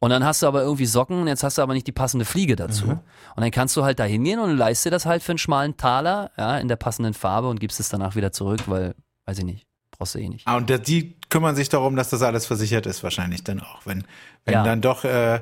Und 0.00 0.10
dann 0.10 0.24
hast 0.24 0.42
du 0.42 0.46
aber 0.46 0.62
irgendwie 0.62 0.86
Socken 0.86 1.20
und 1.22 1.26
jetzt 1.26 1.42
hast 1.42 1.58
du 1.58 1.62
aber 1.62 1.74
nicht 1.74 1.86
die 1.86 1.92
passende 1.92 2.24
Fliege 2.24 2.54
dazu. 2.54 2.86
Mhm. 2.86 3.00
Und 3.34 3.42
dann 3.42 3.50
kannst 3.50 3.76
du 3.76 3.82
halt 3.84 3.98
da 3.98 4.04
hingehen 4.04 4.38
und 4.38 4.56
leist 4.56 4.84
dir 4.84 4.90
das 4.90 5.06
halt 5.06 5.22
für 5.24 5.32
einen 5.32 5.38
schmalen 5.38 5.76
Taler, 5.76 6.30
ja, 6.38 6.58
in 6.58 6.68
der 6.68 6.76
passenden 6.76 7.14
Farbe 7.14 7.48
und 7.48 7.58
gibst 7.58 7.80
es 7.80 7.88
danach 7.88 8.14
wieder 8.14 8.30
zurück, 8.30 8.60
weil, 8.66 8.94
weiß 9.26 9.38
ich 9.38 9.44
nicht, 9.44 9.66
brauchst 9.90 10.14
du 10.14 10.20
eh 10.20 10.28
nicht. 10.28 10.46
Ah, 10.46 10.56
und 10.56 10.70
der, 10.70 10.78
die 10.78 11.16
kümmern 11.30 11.56
sich 11.56 11.68
darum, 11.68 11.96
dass 11.96 12.10
das 12.10 12.22
alles 12.22 12.46
versichert 12.46 12.86
ist, 12.86 13.02
wahrscheinlich 13.02 13.42
dann 13.42 13.60
auch. 13.60 13.86
Wenn, 13.86 14.04
wenn 14.44 14.54
Ja. 14.54 14.62
dann 14.62 14.80
doch, 14.80 15.04
äh, 15.04 15.40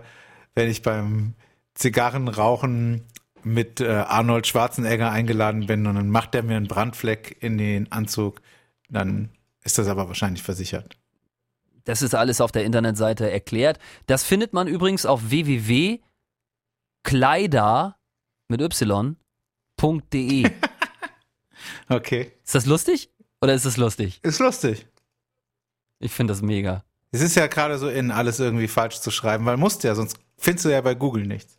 wenn 0.55 0.71
ich 0.71 0.81
beim 0.81 1.35
Zigarrenrauchen 1.75 3.05
mit 3.43 3.81
äh, 3.81 3.89
Arnold 3.89 4.47
Schwarzenegger 4.47 5.11
eingeladen 5.11 5.67
bin 5.67 5.87
und 5.87 5.95
dann 5.95 6.11
macht 6.11 6.35
der 6.35 6.43
mir 6.43 6.57
einen 6.57 6.67
Brandfleck 6.69 7.37
in 7.41 7.59
den 7.59 7.91
Anzug, 7.93 8.41
dann 8.89 9.31
ist 9.65 9.79
das 9.79 9.89
aber 9.89 10.09
wahrscheinlich 10.09 10.43
versichert. 10.43 10.97
Das 11.87 12.03
ist 12.03 12.15
alles 12.15 12.43
auf 12.43 12.53
der 12.53 12.65
Internetseite 12.65 13.31
erklärt. 13.31 13.79
Das 14.07 14.23
findet 14.25 14.53
man 14.53 14.69
übrigens 14.69 15.07
auf 15.07 15.31
www.kleider 15.31 16.03
mit 18.49 18.61
y.de. 18.61 20.51
Okay. 21.89 22.33
Ist 22.45 22.55
das 22.55 22.67
lustig? 22.67 23.11
Oder 23.41 23.55
ist 23.55 23.65
es 23.65 23.79
lustig? 23.79 24.21
Ist 24.23 24.41
lustig. 24.41 24.87
Ich 25.99 26.13
finde 26.13 26.33
das 26.33 26.43
mega. 26.43 26.85
Es 27.13 27.23
ist 27.23 27.35
ja 27.35 27.47
gerade 27.47 27.79
so 27.79 27.89
in, 27.89 28.11
alles 28.11 28.39
irgendwie 28.41 28.69
falsch 28.69 29.01
zu 29.01 29.11
schreiben, 29.11 29.47
weil 29.47 29.57
musst 29.57 29.83
ja, 29.83 29.95
sonst 29.95 30.19
findest 30.37 30.67
du 30.67 30.69
ja 30.69 30.83
bei 30.83 30.95
Google 30.95 31.27
nichts. 31.27 31.59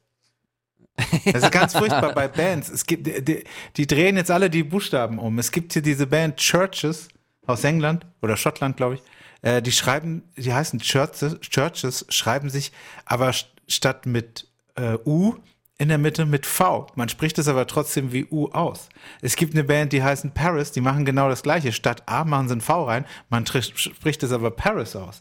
Das 1.26 1.44
ist 1.44 1.52
ganz 1.52 1.74
furchtbar 1.74 2.14
bei 2.14 2.28
Bands. 2.38 2.70
Es 2.70 2.86
gibt, 2.86 3.08
die, 3.08 3.44
die 3.76 3.88
drehen 3.88 4.18
jetzt 4.18 4.32
alle 4.32 4.50
die 4.50 4.64
Buchstaben 4.64 5.18
um. 5.20 5.40
Es 5.40 5.52
gibt 5.52 5.74
hier 5.74 5.82
diese 5.82 6.06
Band 6.08 6.38
Churches 6.38 7.08
aus 7.46 7.64
England 7.64 8.06
oder 8.22 8.38
Schottland, 8.38 8.78
glaube 8.78 8.96
ich. 8.96 9.02
Äh, 9.42 9.62
die 9.62 9.72
schreiben, 9.72 10.24
die 10.36 10.54
heißen 10.54 10.80
Churches, 10.80 11.40
Churches, 11.42 12.06
schreiben 12.10 12.50
sich 12.50 12.72
aber 13.06 13.32
st 13.34 13.54
statt 13.70 14.06
mit 14.06 14.48
äh, 14.76 14.98
U 15.06 15.36
in 15.78 15.90
der 15.90 15.98
Mitte 15.98 16.26
mit 16.26 16.46
V. 16.46 16.88
Man 16.96 17.10
spricht 17.10 17.38
es 17.38 17.48
aber 17.48 17.68
trotzdem 17.68 18.12
wie 18.12 18.26
U 18.32 18.48
aus. 18.48 18.90
Es 19.22 19.36
gibt 19.36 19.54
eine 19.54 19.64
Band, 19.64 19.94
die 19.94 20.04
heißen 20.04 20.34
Paris, 20.34 20.72
die 20.72 20.82
machen 20.82 21.06
genau 21.06 21.30
das 21.30 21.44
gleiche. 21.44 21.72
Statt 21.72 22.04
A 22.08 22.24
machen 22.24 22.48
sie 22.48 22.56
ein 22.56 22.62
V 22.62 22.86
rein, 22.86 23.06
man 23.30 23.46
spricht 23.46 24.24
es 24.24 24.32
aber 24.32 24.52
Paris 24.52 24.96
aus. 24.96 25.20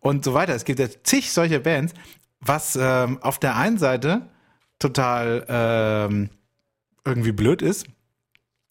Und 0.00 0.24
so 0.24 0.32
weiter. 0.32 0.54
Es 0.54 0.64
gibt 0.64 0.78
ja 0.78 0.86
zig 1.02 1.32
solche 1.32 1.60
Bands, 1.60 1.92
was 2.40 2.78
ähm, 2.80 3.20
auf 3.20 3.38
der 3.38 3.56
einen 3.56 3.78
Seite 3.78 4.28
total 4.78 5.44
ähm, 5.48 6.30
irgendwie 7.04 7.32
blöd 7.32 7.62
ist. 7.62 7.86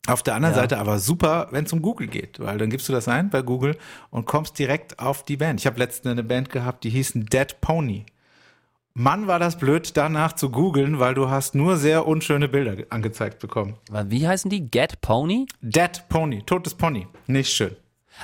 Auf 0.07 0.23
der 0.23 0.35
anderen 0.35 0.55
Ja. 0.55 0.61
Seite 0.61 0.77
aber 0.79 0.99
super, 0.99 1.47
wenn 1.51 1.65
es 1.65 1.73
um 1.73 1.81
Google 1.81 2.07
geht, 2.07 2.39
weil 2.39 2.57
dann 2.57 2.69
gibst 2.69 2.87
du 2.89 2.93
das 2.93 3.07
ein 3.07 3.29
bei 3.29 3.41
Google 3.41 3.77
und 4.09 4.25
kommst 4.25 4.57
direkt 4.57 4.99
auf 4.99 5.23
die 5.23 5.37
Band. 5.37 5.59
Ich 5.59 5.67
habe 5.67 5.77
letztens 5.79 6.11
eine 6.11 6.23
Band 6.23 6.49
gehabt, 6.49 6.83
die 6.83 6.89
hießen 6.89 7.25
Dead 7.25 7.59
Pony. 7.61 8.05
Mann, 8.93 9.27
war 9.27 9.37
das 9.37 9.57
blöd, 9.59 9.95
danach 9.95 10.33
zu 10.33 10.49
googeln, 10.49 10.97
weil 10.97 11.13
du 11.13 11.29
hast 11.29 11.53
nur 11.53 11.77
sehr 11.77 12.07
unschöne 12.07 12.47
Bilder 12.47 12.75
ge- 12.75 12.87
angezeigt 12.89 13.37
bekommen. 13.39 13.75
Wie 14.07 14.27
heißen 14.27 14.49
die? 14.49 14.71
Get 14.71 15.01
Pony? 15.01 15.45
Dead 15.61 15.91
Pony, 16.09 16.41
totes 16.43 16.73
Pony. 16.73 17.05
Nicht 17.27 17.53
schön. 17.53 17.75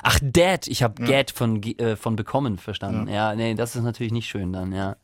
Ach, 0.02 0.18
Dead. 0.20 0.66
Ich 0.66 0.82
habe 0.82 1.00
Get 1.04 1.30
von, 1.30 1.62
äh, 1.62 1.94
von 1.94 2.16
bekommen 2.16 2.58
verstanden. 2.58 3.08
Ja. 3.08 3.36
nee, 3.36 3.54
das 3.54 3.76
ist 3.76 3.84
natürlich 3.84 4.12
nicht 4.12 4.28
schön 4.28 4.52
dann, 4.52 4.72
ja. 4.72 4.96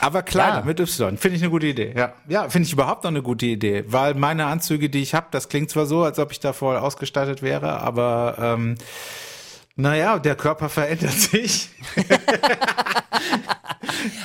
Aber 0.00 0.22
Kleider 0.22 0.60
Ja. 0.60 0.64
mit 0.64 0.80
Y, 0.80 1.18
finde 1.18 1.36
ich 1.36 1.42
eine 1.42 1.50
gute 1.50 1.66
Idee. 1.66 1.92
Ja, 1.94 2.14
ja 2.28 2.48
finde 2.48 2.66
ich 2.66 2.72
überhaupt 2.72 3.04
noch 3.04 3.10
eine 3.10 3.22
gute 3.22 3.44
Idee, 3.46 3.84
weil 3.86 4.14
meine 4.14 4.46
Anzüge, 4.46 4.88
die 4.88 5.02
ich 5.02 5.12
habe, 5.14 5.26
das 5.30 5.48
klingt 5.50 5.68
zwar 5.70 5.84
so, 5.86 6.02
als 6.04 6.18
ob 6.18 6.32
ich 6.32 6.40
da 6.40 6.52
voll 6.54 6.76
ausgestattet 6.78 7.42
wäre, 7.42 7.80
aber 7.80 8.36
ähm, 8.40 8.76
naja, 9.76 10.18
der 10.18 10.36
Körper 10.36 10.68
verändert 10.70 11.12
sich. 11.12 11.68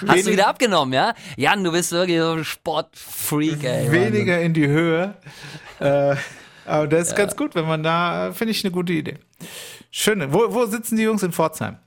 Hast 0.08 0.26
du 0.28 0.32
wieder 0.32 0.48
abgenommen, 0.48 0.94
ja? 0.94 1.14
Jan, 1.38 1.64
du 1.64 1.72
bist 1.72 1.92
wirklich 1.92 2.20
so 2.20 2.32
ein 2.34 2.46
Sportfreak, 2.46 3.64
ey. 3.64 3.92
weniger 3.92 4.42
in 4.42 4.54
die 4.54 4.68
Höhe. 4.68 5.16
Äh, 5.80 6.16
aber 6.66 6.88
das 6.88 7.10
ist 7.10 7.16
ganz 7.16 7.36
gut, 7.36 7.54
wenn 7.56 7.66
man 7.66 7.84
da, 7.84 8.32
finde 8.34 8.52
ich 8.52 8.64
eine 8.64 8.72
gute 8.72 8.94
Idee. 8.94 9.16
Schön. 9.92 10.34
Wo, 10.34 10.54
wo 10.54 10.66
sitzen 10.66 10.98
die 10.98 11.04
Jungs 11.04 11.24
in 11.24 11.32
Pforzheim? 11.32 11.78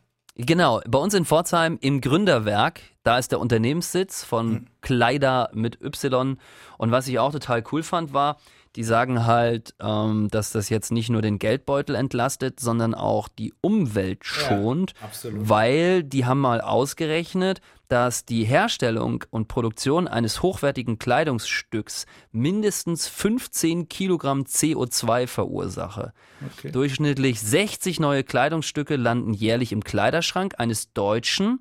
Genau, 0.40 0.80
bei 0.88 1.00
uns 1.00 1.14
in 1.14 1.24
Pforzheim 1.24 1.78
im 1.80 2.00
Gründerwerk, 2.00 2.80
da 3.02 3.18
ist 3.18 3.32
der 3.32 3.40
Unternehmenssitz 3.40 4.22
von 4.22 4.68
Kleider 4.82 5.50
mit 5.52 5.82
Y. 5.82 6.38
Und 6.76 6.92
was 6.92 7.08
ich 7.08 7.18
auch 7.18 7.32
total 7.32 7.64
cool 7.72 7.82
fand, 7.82 8.12
war, 8.12 8.38
die 8.78 8.84
sagen 8.84 9.26
halt, 9.26 9.74
ähm, 9.80 10.28
dass 10.30 10.52
das 10.52 10.68
jetzt 10.68 10.92
nicht 10.92 11.10
nur 11.10 11.20
den 11.20 11.40
Geldbeutel 11.40 11.96
entlastet, 11.96 12.60
sondern 12.60 12.94
auch 12.94 13.26
die 13.26 13.52
Umwelt 13.60 14.24
schont, 14.24 14.94
absolut. 15.02 15.48
weil 15.48 16.04
die 16.04 16.26
haben 16.26 16.38
mal 16.38 16.60
ausgerechnet, 16.60 17.60
dass 17.88 18.24
die 18.24 18.44
Herstellung 18.44 19.24
und 19.30 19.48
Produktion 19.48 20.06
eines 20.06 20.42
hochwertigen 20.42 21.00
Kleidungsstücks 21.00 22.06
mindestens 22.30 23.08
15 23.08 23.88
Kilogramm 23.88 24.42
CO2 24.42 25.26
verursache. 25.26 26.12
Okay. 26.52 26.70
Durchschnittlich 26.70 27.40
60 27.40 27.98
neue 27.98 28.22
Kleidungsstücke 28.22 28.94
landen 28.94 29.34
jährlich 29.34 29.72
im 29.72 29.82
Kleiderschrank 29.82 30.54
eines 30.58 30.92
Deutschen. 30.92 31.58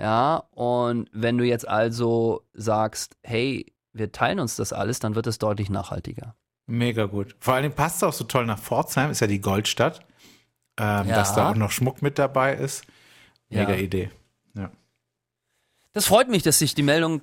Ja, 0.00 0.44
und 0.52 1.10
wenn 1.12 1.36
du 1.36 1.44
jetzt 1.44 1.68
also 1.68 2.40
sagst, 2.54 3.18
hey, 3.22 3.70
wir 3.92 4.12
teilen 4.12 4.40
uns 4.40 4.56
das 4.56 4.72
alles, 4.72 4.98
dann 4.98 5.14
wird 5.14 5.26
es 5.26 5.36
deutlich 5.36 5.68
nachhaltiger. 5.68 6.34
Mega 6.66 7.04
gut. 7.06 7.36
Vor 7.40 7.54
allem 7.54 7.72
passt 7.72 7.96
es 7.96 8.02
auch 8.04 8.12
so 8.12 8.24
toll 8.24 8.46
nach 8.46 8.58
Pforzheim, 8.58 9.10
ist 9.10 9.20
ja 9.20 9.26
die 9.26 9.40
Goldstadt. 9.40 10.00
Ähm, 10.78 11.08
Ja. 11.08 11.16
Dass 11.16 11.34
da 11.34 11.50
auch 11.50 11.54
noch 11.54 11.70
Schmuck 11.70 12.02
mit 12.02 12.18
dabei 12.18 12.54
ist. 12.54 12.84
Mega 13.50 13.72
Ja. 13.74 13.78
Idee. 13.78 14.10
Ja. 14.54 14.70
Das 15.92 16.06
freut 16.06 16.28
mich, 16.28 16.42
dass 16.42 16.58
sich 16.58 16.74
die 16.74 16.82
Meldung 16.82 17.20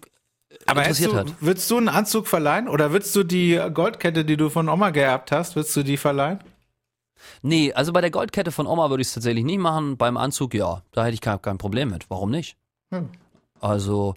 äh, 0.49 0.55
Aber 0.67 0.81
interessiert 0.81 1.11
du, 1.11 1.17
hat. 1.17 1.41
würdest 1.41 1.69
du 1.71 1.77
einen 1.77 1.89
Anzug 1.89 2.27
verleihen 2.27 2.67
oder 2.69 2.91
würdest 2.91 3.15
du 3.15 3.23
die 3.23 3.59
Goldkette, 3.73 4.23
die 4.23 4.37
du 4.37 4.49
von 4.49 4.69
Oma 4.69 4.91
geerbt 4.91 5.31
hast, 5.31 5.55
würdest 5.55 5.75
du 5.75 5.83
die 5.83 5.97
verleihen? 5.97 6.39
Nee, 7.41 7.73
also 7.73 7.91
bei 7.93 8.01
der 8.01 8.09
Goldkette 8.11 8.51
von 8.51 8.65
Oma 8.67 8.89
würde 8.89 9.01
ich 9.01 9.07
es 9.07 9.13
tatsächlich 9.13 9.43
nicht 9.43 9.59
machen. 9.59 9.97
Beim 9.97 10.17
Anzug, 10.17 10.53
ja, 10.53 10.81
da 10.91 11.03
hätte 11.03 11.13
ich 11.13 11.21
kein, 11.21 11.41
kein 11.41 11.57
Problem 11.57 11.89
mit. 11.89 12.09
Warum 12.09 12.31
nicht? 12.31 12.57
Hm. 12.91 13.09
Also, 13.59 14.15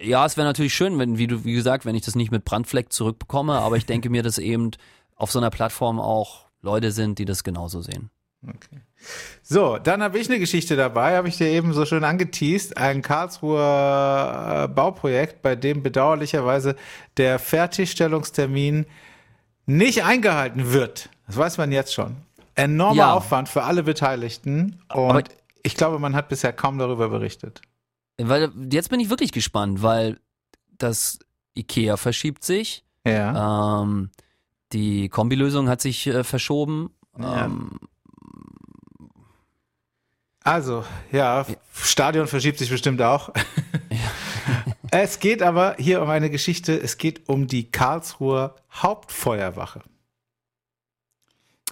ja, 0.00 0.24
es 0.26 0.36
wäre 0.36 0.46
natürlich 0.46 0.74
schön, 0.74 0.98
wenn, 0.98 1.18
wie 1.18 1.26
du, 1.26 1.44
wie 1.44 1.52
gesagt, 1.54 1.84
wenn 1.86 1.94
ich 1.94 2.02
das 2.02 2.14
nicht 2.14 2.30
mit 2.30 2.44
Brandfleck 2.44 2.92
zurückbekomme, 2.92 3.54
aber 3.54 3.76
ich 3.76 3.86
denke 3.86 4.10
mir, 4.10 4.22
dass 4.22 4.38
eben 4.38 4.70
auf 5.16 5.30
so 5.30 5.38
einer 5.38 5.50
Plattform 5.50 6.00
auch 6.00 6.46
Leute 6.62 6.90
sind, 6.92 7.18
die 7.18 7.24
das 7.24 7.44
genauso 7.44 7.80
sehen. 7.82 8.10
So, 9.42 9.78
dann 9.78 10.02
habe 10.02 10.18
ich 10.18 10.28
eine 10.28 10.38
Geschichte 10.40 10.74
dabei, 10.76 11.16
habe 11.16 11.28
ich 11.28 11.36
dir 11.36 11.46
eben 11.48 11.72
so 11.72 11.84
schön 11.86 12.02
angeteased. 12.04 12.76
Ein 12.76 13.02
Karlsruher 13.02 14.64
äh, 14.64 14.68
Bauprojekt, 14.68 15.42
bei 15.42 15.54
dem 15.56 15.82
bedauerlicherweise 15.82 16.76
der 17.16 17.38
Fertigstellungstermin 17.38 18.86
nicht 19.66 20.04
eingehalten 20.04 20.72
wird. 20.72 21.08
Das 21.26 21.36
weiß 21.36 21.58
man 21.58 21.70
jetzt 21.72 21.94
schon. 21.94 22.16
Enormer 22.54 22.96
Ja. 22.96 23.12
Aufwand 23.14 23.48
für 23.48 23.62
alle 23.62 23.82
Beteiligten 23.82 24.80
und 24.92 24.98
Aber- 25.10 25.22
ich 25.62 25.76
glaube, 25.76 25.98
man 26.00 26.14
hat 26.16 26.28
bisher 26.28 26.52
kaum 26.52 26.78
darüber 26.78 27.08
berichtet. 27.08 27.62
Weil 28.28 28.50
jetzt 28.70 28.90
bin 28.90 29.00
ich 29.00 29.10
wirklich 29.10 29.32
gespannt, 29.32 29.82
weil 29.82 30.18
das 30.78 31.18
IKEA 31.56 31.96
verschiebt 31.96 32.44
sich, 32.44 32.84
Ja. 33.06 33.82
ähm, 33.82 34.10
die 34.72 35.08
Kombilösung 35.08 35.68
hat 35.68 35.80
sich 35.80 36.06
äh, 36.06 36.24
verschoben. 36.24 36.90
Ja. 37.18 37.44
Ähm, 37.46 37.78
Also, 40.44 40.84
ja, 41.12 41.46
Stadion 41.72 42.26
verschiebt 42.26 42.58
sich 42.58 42.68
bestimmt 42.70 43.00
auch. 43.00 43.30
es 44.90 45.20
geht 45.20 45.40
aber 45.42 45.76
hier 45.78 46.02
um 46.02 46.10
eine 46.10 46.30
Geschichte, 46.30 46.76
es 46.80 46.98
geht 46.98 47.28
um 47.28 47.46
die 47.46 47.70
Karlsruher 47.70 48.56
Hauptfeuerwache. 48.72 49.82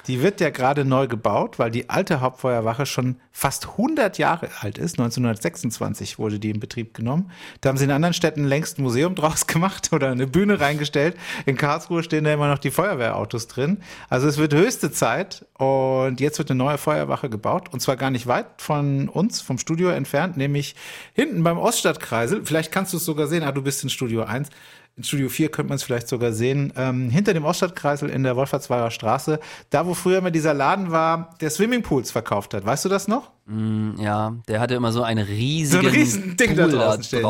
Die 0.07 0.23
wird 0.23 0.41
ja 0.41 0.51
gerade 0.51 0.85
neu 0.85 1.07
gebaut, 1.07 1.59
weil 1.59 1.71
die 1.71 1.91
alte 1.91 2.21
Hauptfeuerwache 2.21 2.87
schon 2.87 3.17
fast 3.33 3.69
100 3.71 4.19
Jahre 4.19 4.49
alt 4.61 4.79
ist. 4.79 4.99
1926 4.99 6.19
wurde 6.19 6.39
die 6.39 6.51
in 6.51 6.61
Betrieb 6.61 6.95
genommen. 6.95 7.31
Da 7.61 7.69
haben 7.69 7.79
sie 7.79 7.85
in 7.85 7.91
anderen 7.91 8.15
Städten 8.15 8.45
längst 8.45 8.79
ein 8.79 8.83
Museum 8.83 9.15
draus 9.15 9.47
gemacht 9.49 9.93
oder 9.93 10.11
eine 10.11 10.27
Bühne 10.27 10.61
reingestellt. 10.61 11.17
In 11.47 11.57
Karlsruhe 11.57 12.03
stehen 12.03 12.25
da 12.25 12.33
immer 12.33 12.49
noch 12.49 12.59
die 12.59 12.71
Feuerwehrautos 12.71 13.47
drin. 13.47 13.79
Also 14.09 14.29
es 14.29 14.39
wird 14.39 14.55
höchste 14.55 14.93
Zeit 14.93 15.47
und 15.55 16.21
jetzt 16.21 16.39
wird 16.39 16.51
eine 16.51 16.59
neue 16.59 16.79
Feuerwache 16.79 17.29
gebaut 17.29 17.73
und 17.73 17.81
zwar 17.81 17.97
gar 17.97 18.11
nicht 18.11 18.27
weit 18.27 18.47
von 18.59 19.09
uns, 19.09 19.41
vom 19.41 19.59
Studio 19.59 19.91
entfernt, 19.91 20.37
nämlich 20.37 20.75
hinten 21.15 21.43
beim 21.43 21.59
Oststadtkreisel. 21.59 22.45
Vielleicht 22.45 22.73
kannst 22.73 22.93
du 22.93 22.97
es 22.97 23.05
sogar 23.05 23.27
sehen. 23.27 23.43
Ah, 23.43 23.53
du 23.53 23.63
bist 23.63 23.83
in 23.83 23.91
Studio 23.91 24.23
1. 24.23 24.49
In 24.97 25.05
Studio 25.05 25.29
4 25.29 25.51
könnte 25.51 25.69
man 25.71 25.77
es 25.77 25.83
vielleicht 25.83 26.09
sogar 26.09 26.33
sehen. 26.33 26.73
Ähm, 26.77 27.11
hinter 27.11 27.33
dem 27.33 27.45
Oststadtkreisel 27.45 28.11
in 28.11 28.23
der 28.23 28.37
Wolfertsweiler 28.37 28.91
Straße, 28.91 29.41
da 29.71 29.87
wo 29.87 29.95
früher 29.95 30.19
immer 30.19 30.31
dieser 30.31 30.53
Laden 30.53 30.91
war, 30.91 31.35
der 31.41 31.51
Swimmingpools 31.51 32.11
verkauft 32.11 32.53
hat. 32.55 32.67
Weißt 32.67 32.85
du 32.85 32.89
das 32.89 33.09
noch? 33.09 33.31
Ja, 33.99 34.37
der 34.47 34.61
hatte 34.61 34.75
immer 34.75 34.93
so 34.93 35.03
einen 35.03 35.25
riesigen 35.27 35.83
So 35.83 35.89
ein 35.89 35.95
riesen 35.95 36.37
Ding 36.37 36.55
da 36.55 36.65
Pool 36.65 36.73
draußen 36.73 37.03
stehen. 37.05 37.23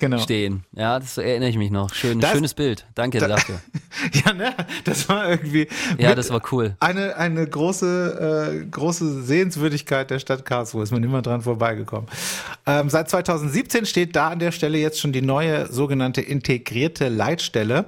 Genau. 0.00 0.18
stehen. 0.18 0.64
Ja, 0.72 0.98
das 0.98 1.18
erinnere 1.18 1.50
ich 1.50 1.56
mich 1.56 1.70
noch. 1.70 1.94
Schön, 1.94 2.20
das, 2.20 2.32
schönes 2.32 2.54
Bild. 2.54 2.86
Danke 2.94 3.18
da, 3.18 3.28
dafür. 3.28 3.60
ja, 4.24 4.32
ne? 4.32 4.54
Das 4.84 5.08
war 5.08 5.28
irgendwie. 5.28 5.68
Ja, 5.98 6.14
das 6.14 6.30
war 6.30 6.42
cool. 6.50 6.76
Eine, 6.80 7.16
eine 7.16 7.46
große, 7.46 8.62
äh, 8.62 8.66
große 8.66 9.22
Sehenswürdigkeit 9.22 10.10
der 10.10 10.18
Stadt 10.18 10.44
Karlsruhe. 10.44 10.82
Ist 10.82 10.90
man 10.90 11.04
immer 11.04 11.22
dran 11.22 11.42
vorbeigekommen. 11.42 12.08
Ähm, 12.66 12.90
seit 12.90 13.08
2017 13.08 13.86
steht 13.86 14.16
da 14.16 14.28
an 14.30 14.38
der 14.40 14.52
Stelle 14.52 14.78
jetzt 14.78 14.98
schon 14.98 15.12
die 15.12 15.22
neue 15.22 15.70
sogenannte 15.70 16.20
integrierte 16.20 17.08
Leitstelle 17.08 17.86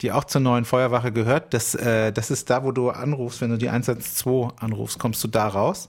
die 0.00 0.12
auch 0.12 0.24
zur 0.24 0.40
neuen 0.40 0.64
Feuerwache 0.64 1.12
gehört. 1.12 1.54
Das, 1.54 1.74
äh, 1.74 2.12
das 2.12 2.30
ist 2.30 2.50
da, 2.50 2.64
wo 2.64 2.72
du 2.72 2.90
anrufst, 2.90 3.40
wenn 3.40 3.50
du 3.50 3.56
die 3.56 3.68
112 3.70 4.52
anrufst, 4.58 4.98
kommst 4.98 5.22
du 5.22 5.28
da 5.28 5.48
raus. 5.48 5.88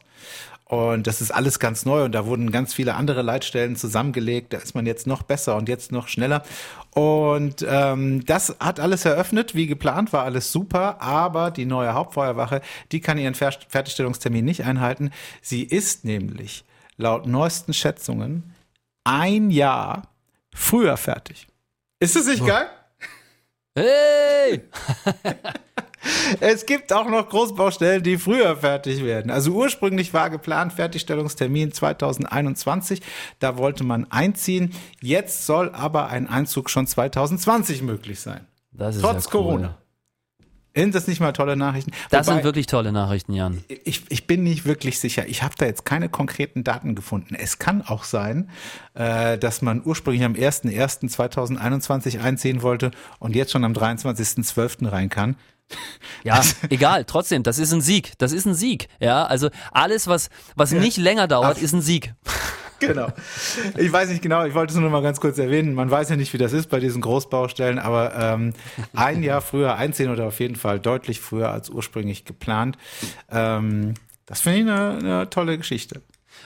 Und 0.68 1.06
das 1.06 1.22
ist 1.22 1.30
alles 1.30 1.60
ganz 1.60 1.86
neu 1.86 2.06
und 2.06 2.12
da 2.14 2.26
wurden 2.26 2.52
ganz 2.52 2.74
viele 2.74 2.96
andere 2.96 3.22
Leitstellen 3.22 3.76
zusammengelegt. 3.76 4.52
Da 4.52 4.58
ist 4.58 4.74
man 4.74 4.88
jetzt 4.88 5.06
noch 5.06 5.22
besser 5.22 5.56
und 5.58 5.70
jetzt 5.70 5.92
noch 5.92 6.08
schneller. 6.08 6.44
Und 6.92 7.64
ähm, 7.70 8.26
das 8.26 8.56
hat 8.60 8.80
alles 8.80 9.06
eröffnet, 9.06 9.54
wie 9.54 9.68
geplant, 9.68 10.12
war 10.12 10.24
alles 10.24 10.52
super. 10.52 11.02
Aber 11.02 11.52
die 11.52 11.66
neue 11.66 11.94
Hauptfeuerwache, 11.94 12.62
die 12.92 13.00
kann 13.00 13.20
ihren 13.20 13.36
Fer 13.36 13.54
Fertigstellungstermin 13.68 14.44
nicht 14.44 14.64
einhalten. 14.64 15.12
Sie 15.40 15.62
ist 15.62 16.04
nämlich 16.04 16.66
laut 16.98 17.28
neuesten 17.28 17.74
Schätzungen 17.74 18.56
ein 19.04 19.52
Jahr 19.52 20.10
früher 20.54 20.98
fertig. 20.98 21.48
Ist 22.00 22.16
das 22.16 22.26
nicht 22.26 22.42
oh. 22.42 22.48
geil? 22.48 22.68
Hey! 23.76 24.62
Es 26.40 26.66
gibt 26.66 26.94
auch 26.94 27.10
noch 27.10 27.30
Großbaustellen, 27.30 28.04
die 28.04 28.18
früher 28.18 28.56
fertig 28.58 29.04
werden. 29.04 29.32
Also 29.32 29.52
ursprünglich 29.52 30.14
war 30.14 30.30
geplant 30.30 30.74
Fertigstellungstermin 30.74 31.72
2021. 31.72 33.02
Da 33.40 33.58
wollte 33.58 33.84
man 33.84 34.10
einziehen. 34.12 34.74
Jetzt 35.02 35.46
soll 35.46 35.72
aber 35.74 36.10
ein 36.10 36.28
Einzug 36.28 36.70
schon 36.70 36.88
2020 36.88 37.82
möglich 37.82 38.20
sein. 38.20 38.48
Das 38.72 38.96
ist 38.96 39.02
Trotz 39.02 39.26
ja 39.26 39.32
cool. 39.34 39.44
Corona. 39.44 39.78
Sind 40.76 40.94
das 40.94 41.08
nicht 41.08 41.22
mal 41.22 41.32
tolle 41.32 41.56
Nachrichten? 41.56 41.92
Das 42.10 42.28
Wobei, 42.28 42.36
sind 42.36 42.44
wirklich 42.44 42.68
tolle 42.68 42.92
Nachrichten, 42.92 43.34
Jan. 43.34 43.64
Ich, 43.86 44.04
ich 44.10 44.28
bin 44.28 44.44
nicht 44.44 44.66
wirklich 44.66 45.00
sicher. 45.00 45.26
Ich 45.28 45.42
habe 45.42 45.56
da 45.58 45.66
jetzt 45.66 45.86
keine 45.86 46.10
konkreten 46.10 46.66
Daten 46.66 46.96
gefunden. 46.96 47.34
Es 47.36 47.60
kann 47.60 47.82
auch 47.82 48.04
sein, 48.04 48.50
äh, 48.94 49.38
dass 49.38 49.62
man 49.62 49.82
ursprünglich 49.86 50.26
am 50.26 50.34
01.01.2021 50.34 52.20
einziehen 52.20 52.62
wollte 52.62 52.92
und 53.20 53.36
jetzt 53.36 53.54
schon 53.54 53.64
am 53.64 53.72
23.12. 53.72 54.92
rein 54.92 55.10
kann. 55.10 55.38
Ja, 56.24 56.42
egal, 56.70 57.06
trotzdem, 57.06 57.44
das 57.44 57.58
ist 57.58 57.74
ein 57.74 57.82
Sieg. 57.82 58.14
Das 58.18 58.32
ist 58.32 58.46
ein 58.46 58.54
Sieg. 58.54 58.90
Ja, 59.00 59.26
also 59.26 59.50
alles, 59.72 60.08
was, 60.08 60.30
was 60.56 60.72
ja. 60.72 60.80
nicht 60.80 60.98
länger 60.98 61.28
dauert, 61.28 61.58
Ach. 61.58 61.62
ist 61.62 61.74
ein 61.74 61.82
Sieg. 61.82 62.14
Genau. 62.80 63.08
Ich 63.78 63.92
weiß 63.92 64.10
nicht 64.10 64.22
genau, 64.22 64.46
ich 64.46 64.54
wollte 64.54 64.72
es 64.72 64.76
nur 64.76 64.84
noch 64.84 64.92
mal 64.92 65.02
ganz 65.02 65.20
kurz 65.22 65.38
erwähnen. 65.38 65.74
Man 65.74 65.90
weiß 65.90 66.10
ja 66.10 66.16
nicht, 66.16 66.34
wie 66.34 66.38
das 66.38 66.54
ist 66.54 66.70
bei 66.70 66.80
diesen 66.80 67.02
Großbaustellen, 67.02 67.80
aber 67.80 68.14
ähm, 68.16 68.54
ein 68.94 69.24
Jahr 69.24 69.42
früher 69.42 69.76
einziehen 69.76 70.10
oder 70.10 70.26
auf 70.28 70.40
jeden 70.40 70.56
Fall 70.56 70.80
deutlich 70.80 71.22
früher 71.22 71.52
als 71.52 71.70
ursprünglich 71.70 72.26
geplant. 72.26 72.78
Ähm, 73.32 73.94
das 74.26 74.42
finde 74.42 74.60
ich 74.60 74.68
eine, 74.68 74.98
eine 74.98 75.30
tolle 75.30 75.58
Geschichte. 75.58 76.02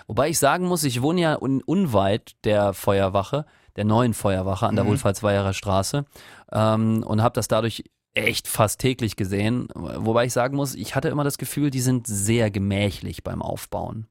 Wobei 0.07 0.29
ich 0.29 0.39
sagen 0.39 0.65
muss, 0.65 0.83
ich 0.83 1.01
wohne 1.01 1.21
ja 1.21 1.41
un 1.41 1.61
unweit 1.63 2.35
der 2.43 2.73
Feuerwache, 2.73 3.45
der 3.75 3.85
neuen 3.85 4.13
Feuerwache 4.13 4.67
an 4.67 4.75
der 4.75 4.85
mhm. 4.85 4.89
Wohlfahrtsweiherer 4.89 5.53
Straße 5.53 6.05
ähm, 6.51 7.03
und 7.03 7.23
habe 7.23 7.33
das 7.33 7.47
dadurch 7.47 7.83
echt 8.13 8.47
fast 8.47 8.79
täglich 8.79 9.15
gesehen. 9.15 9.67
Wobei 9.73 10.25
ich 10.25 10.33
sagen 10.33 10.55
muss, 10.55 10.75
ich 10.75 10.95
hatte 10.95 11.09
immer 11.09 11.23
das 11.23 11.37
Gefühl, 11.37 11.69
die 11.69 11.79
sind 11.79 12.07
sehr 12.07 12.51
gemächlich 12.51 13.23
beim 13.23 13.41
Aufbauen. 13.41 14.07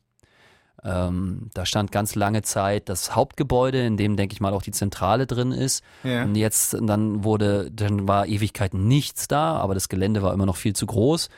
Ähm, 0.85 1.51
da 1.55 1.67
stand 1.67 1.91
ganz 1.91 2.15
lange 2.15 2.43
Zeit 2.43 2.89
das 2.89 3.17
Hauptgebäude, 3.17 3.85
in 3.85 3.97
dem, 3.97 4.17
denke 4.17 4.33
ich 4.33 4.41
mal, 4.41 4.53
auch 4.53 4.63
die 4.63 4.71
Zentrale 4.71 5.27
drin 5.27 5.53
ist. 5.53 5.83
Ja. 6.05 6.23
Und 6.25 6.37
jetzt, 6.37 6.77
dann 6.81 7.25
wurde, 7.25 7.71
dann 7.73 8.07
war 8.07 8.27
Ewigkeiten 8.27 8.87
nichts 8.87 9.29
da, 9.29 9.57
aber 9.57 9.75
das 9.75 9.89
Gelände 9.89 10.23
war 10.23 10.33
immer 10.33 10.47
noch 10.47 10.57
viel 10.57 10.75
zu 10.75 10.87
groß. 10.87 11.29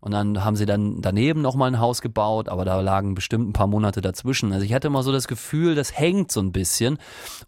Und 0.00 0.12
dann 0.12 0.44
haben 0.44 0.56
sie 0.56 0.64
dann 0.64 1.02
daneben 1.02 1.42
nochmal 1.42 1.70
ein 1.70 1.78
Haus 1.78 2.00
gebaut, 2.00 2.48
aber 2.48 2.64
da 2.64 2.80
lagen 2.80 3.14
bestimmt 3.14 3.48
ein 3.48 3.52
paar 3.52 3.66
Monate 3.66 4.00
dazwischen. 4.00 4.52
Also 4.52 4.64
ich 4.64 4.72
hatte 4.72 4.88
immer 4.88 5.02
so 5.02 5.12
das 5.12 5.28
Gefühl, 5.28 5.74
das 5.74 5.96
hängt 5.96 6.32
so 6.32 6.40
ein 6.40 6.52
bisschen 6.52 6.98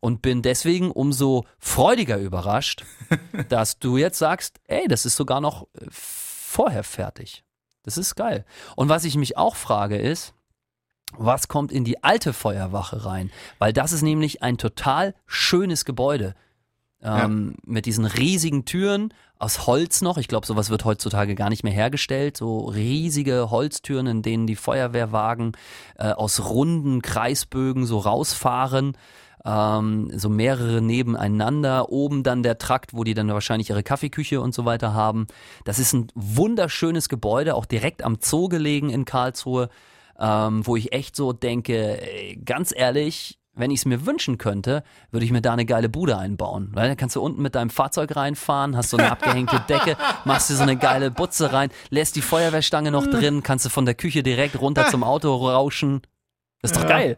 und 0.00 0.20
bin 0.20 0.42
deswegen 0.42 0.90
umso 0.90 1.44
freudiger 1.58 2.18
überrascht, 2.18 2.84
dass 3.48 3.78
du 3.78 3.96
jetzt 3.96 4.18
sagst, 4.18 4.60
ey, 4.66 4.86
das 4.86 5.06
ist 5.06 5.16
sogar 5.16 5.40
noch 5.40 5.62
äh, 5.74 5.86
vorher 5.90 6.84
fertig. 6.84 7.42
Das 7.84 7.96
ist 7.96 8.14
geil. 8.14 8.44
Und 8.76 8.90
was 8.90 9.04
ich 9.04 9.16
mich 9.16 9.38
auch 9.38 9.56
frage 9.56 9.96
ist, 9.96 10.34
was 11.16 11.48
kommt 11.48 11.72
in 11.72 11.84
die 11.84 12.02
alte 12.02 12.32
Feuerwache 12.32 13.04
rein? 13.04 13.30
Weil 13.58 13.72
das 13.72 13.92
ist 13.92 14.02
nämlich 14.02 14.42
ein 14.42 14.58
total 14.58 15.14
schönes 15.26 15.84
Gebäude. 15.84 16.34
Ähm, 17.02 17.54
ja. 17.56 17.62
Mit 17.72 17.86
diesen 17.86 18.04
riesigen 18.04 18.64
Türen 18.64 19.12
aus 19.38 19.66
Holz 19.66 20.02
noch. 20.02 20.18
Ich 20.18 20.28
glaube, 20.28 20.46
sowas 20.46 20.70
wird 20.70 20.84
heutzutage 20.84 21.34
gar 21.34 21.48
nicht 21.50 21.64
mehr 21.64 21.72
hergestellt. 21.72 22.36
So 22.36 22.66
riesige 22.66 23.50
Holztüren, 23.50 24.06
in 24.06 24.22
denen 24.22 24.46
die 24.46 24.56
Feuerwehrwagen 24.56 25.52
äh, 25.98 26.12
aus 26.12 26.48
runden 26.48 27.02
Kreisbögen 27.02 27.84
so 27.84 27.98
rausfahren. 27.98 28.96
Ähm, 29.44 30.16
so 30.16 30.28
mehrere 30.28 30.80
nebeneinander. 30.80 31.90
Oben 31.90 32.22
dann 32.22 32.44
der 32.44 32.58
Trakt, 32.58 32.94
wo 32.94 33.02
die 33.02 33.14
dann 33.14 33.28
wahrscheinlich 33.28 33.70
ihre 33.70 33.82
Kaffeeküche 33.82 34.40
und 34.40 34.54
so 34.54 34.64
weiter 34.64 34.94
haben. 34.94 35.26
Das 35.64 35.80
ist 35.80 35.92
ein 35.92 36.06
wunderschönes 36.14 37.08
Gebäude, 37.08 37.56
auch 37.56 37.66
direkt 37.66 38.04
am 38.04 38.18
Zoo 38.20 38.48
gelegen 38.48 38.90
in 38.90 39.04
Karlsruhe. 39.04 39.68
Ähm, 40.18 40.66
wo 40.66 40.76
ich 40.76 40.92
echt 40.92 41.16
so 41.16 41.32
denke, 41.32 41.98
ganz 42.44 42.72
ehrlich, 42.76 43.38
wenn 43.54 43.70
ich 43.70 43.80
es 43.80 43.84
mir 43.84 44.06
wünschen 44.06 44.38
könnte, 44.38 44.82
würde 45.10 45.26
ich 45.26 45.32
mir 45.32 45.42
da 45.42 45.52
eine 45.52 45.66
geile 45.66 45.88
Bude 45.88 46.16
einbauen. 46.16 46.70
Weil 46.72 46.88
dann 46.88 46.96
kannst 46.96 47.16
du 47.16 47.22
unten 47.22 47.42
mit 47.42 47.54
deinem 47.54 47.70
Fahrzeug 47.70 48.16
reinfahren, 48.16 48.76
hast 48.76 48.90
so 48.90 48.96
eine 48.96 49.10
abgehängte 49.10 49.62
Decke, 49.68 49.96
machst 50.24 50.48
dir 50.50 50.54
so 50.54 50.62
eine 50.62 50.76
geile 50.76 51.10
Butze 51.10 51.52
rein, 51.52 51.70
lässt 51.90 52.16
die 52.16 52.22
Feuerwehrstange 52.22 52.90
noch 52.90 53.06
drin, 53.06 53.42
kannst 53.42 53.66
du 53.66 53.68
von 53.68 53.84
der 53.84 53.94
Küche 53.94 54.22
direkt 54.22 54.60
runter 54.60 54.88
zum 54.88 55.04
Auto 55.04 55.34
rauschen. 55.34 56.02
Das 56.62 56.70
ist 56.70 56.76
doch 56.76 56.88
ja. 56.88 56.96
geil. 56.96 57.16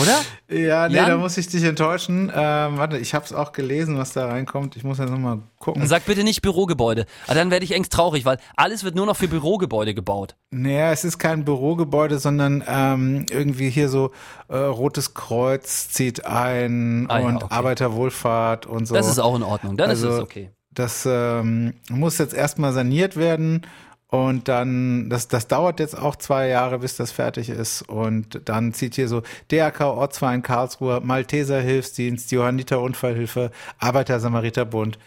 Oder? 0.00 0.20
Ja, 0.48 0.88
nee, 0.88 0.96
Jan? 0.96 1.10
da 1.10 1.16
muss 1.18 1.36
ich 1.36 1.48
dich 1.48 1.62
enttäuschen. 1.64 2.32
Ähm, 2.34 2.78
warte, 2.78 2.96
ich 2.96 3.12
habe 3.12 3.26
es 3.26 3.34
auch 3.34 3.52
gelesen, 3.52 3.98
was 3.98 4.14
da 4.14 4.26
reinkommt. 4.26 4.74
Ich 4.74 4.84
muss 4.84 4.96
jetzt 4.96 5.10
nochmal 5.10 5.40
gucken. 5.58 5.86
Sag 5.86 6.06
bitte 6.06 6.24
nicht 6.24 6.40
Bürogebäude. 6.40 7.04
Aber 7.24 7.32
ah, 7.32 7.34
dann 7.34 7.50
werde 7.50 7.66
ich 7.66 7.72
engst 7.72 7.92
traurig, 7.92 8.24
weil 8.24 8.38
alles 8.56 8.84
wird 8.84 8.94
nur 8.94 9.04
noch 9.04 9.16
für 9.16 9.28
Bürogebäude 9.28 9.92
gebaut. 9.92 10.36
Naja, 10.50 10.92
es 10.92 11.04
ist 11.04 11.18
kein 11.18 11.44
Bürogebäude, 11.44 12.18
sondern 12.18 12.64
ähm, 12.66 13.26
irgendwie 13.28 13.68
hier 13.68 13.90
so 13.90 14.12
äh, 14.48 14.56
Rotes 14.56 15.12
Kreuz 15.12 15.90
zieht 15.90 16.24
ein 16.24 17.06
ah, 17.10 17.18
und 17.18 17.40
ja, 17.40 17.44
okay. 17.44 17.46
Arbeiterwohlfahrt 17.50 18.64
und 18.64 18.86
so. 18.86 18.94
Das 18.94 19.08
ist 19.08 19.18
auch 19.18 19.36
in 19.36 19.42
Ordnung, 19.42 19.76
dann 19.76 19.90
also, 19.90 20.08
ist 20.08 20.14
es 20.14 20.20
okay. 20.20 20.50
Das 20.70 21.06
ähm, 21.06 21.74
muss 21.90 22.16
jetzt 22.18 22.34
erstmal 22.34 22.72
saniert 22.72 23.16
werden 23.16 23.62
und 24.08 24.46
dann, 24.46 25.10
das, 25.10 25.26
das 25.26 25.48
dauert 25.48 25.80
jetzt 25.80 25.98
auch 25.98 26.14
zwei 26.14 26.48
Jahre, 26.48 26.78
bis 26.78 26.96
das 26.96 27.10
fertig 27.10 27.48
ist. 27.48 27.82
Und 27.82 28.40
dann 28.48 28.72
zieht 28.72 28.94
hier 28.94 29.08
so 29.08 29.22
DRK 29.50 29.80
Ortsverein 29.80 30.42
Karlsruhe, 30.42 31.00
Malteser 31.02 31.60
Hilfsdienst, 31.60 32.30
Johanniter 32.30 32.80
Unfallhilfe, 32.80 33.50
Arbeiter 33.78 34.20
Samariterbund. 34.20 34.98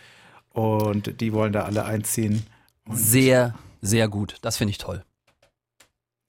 Und 0.52 1.22
die 1.22 1.32
wollen 1.32 1.54
da 1.54 1.64
alle 1.64 1.86
einziehen. 1.86 2.46
Und 2.86 2.98
sehr, 2.98 3.56
sehr 3.82 4.10
gut. 4.10 4.36
Das 4.42 4.58
finde 4.58 4.72
ich 4.72 4.78
toll. 4.78 5.04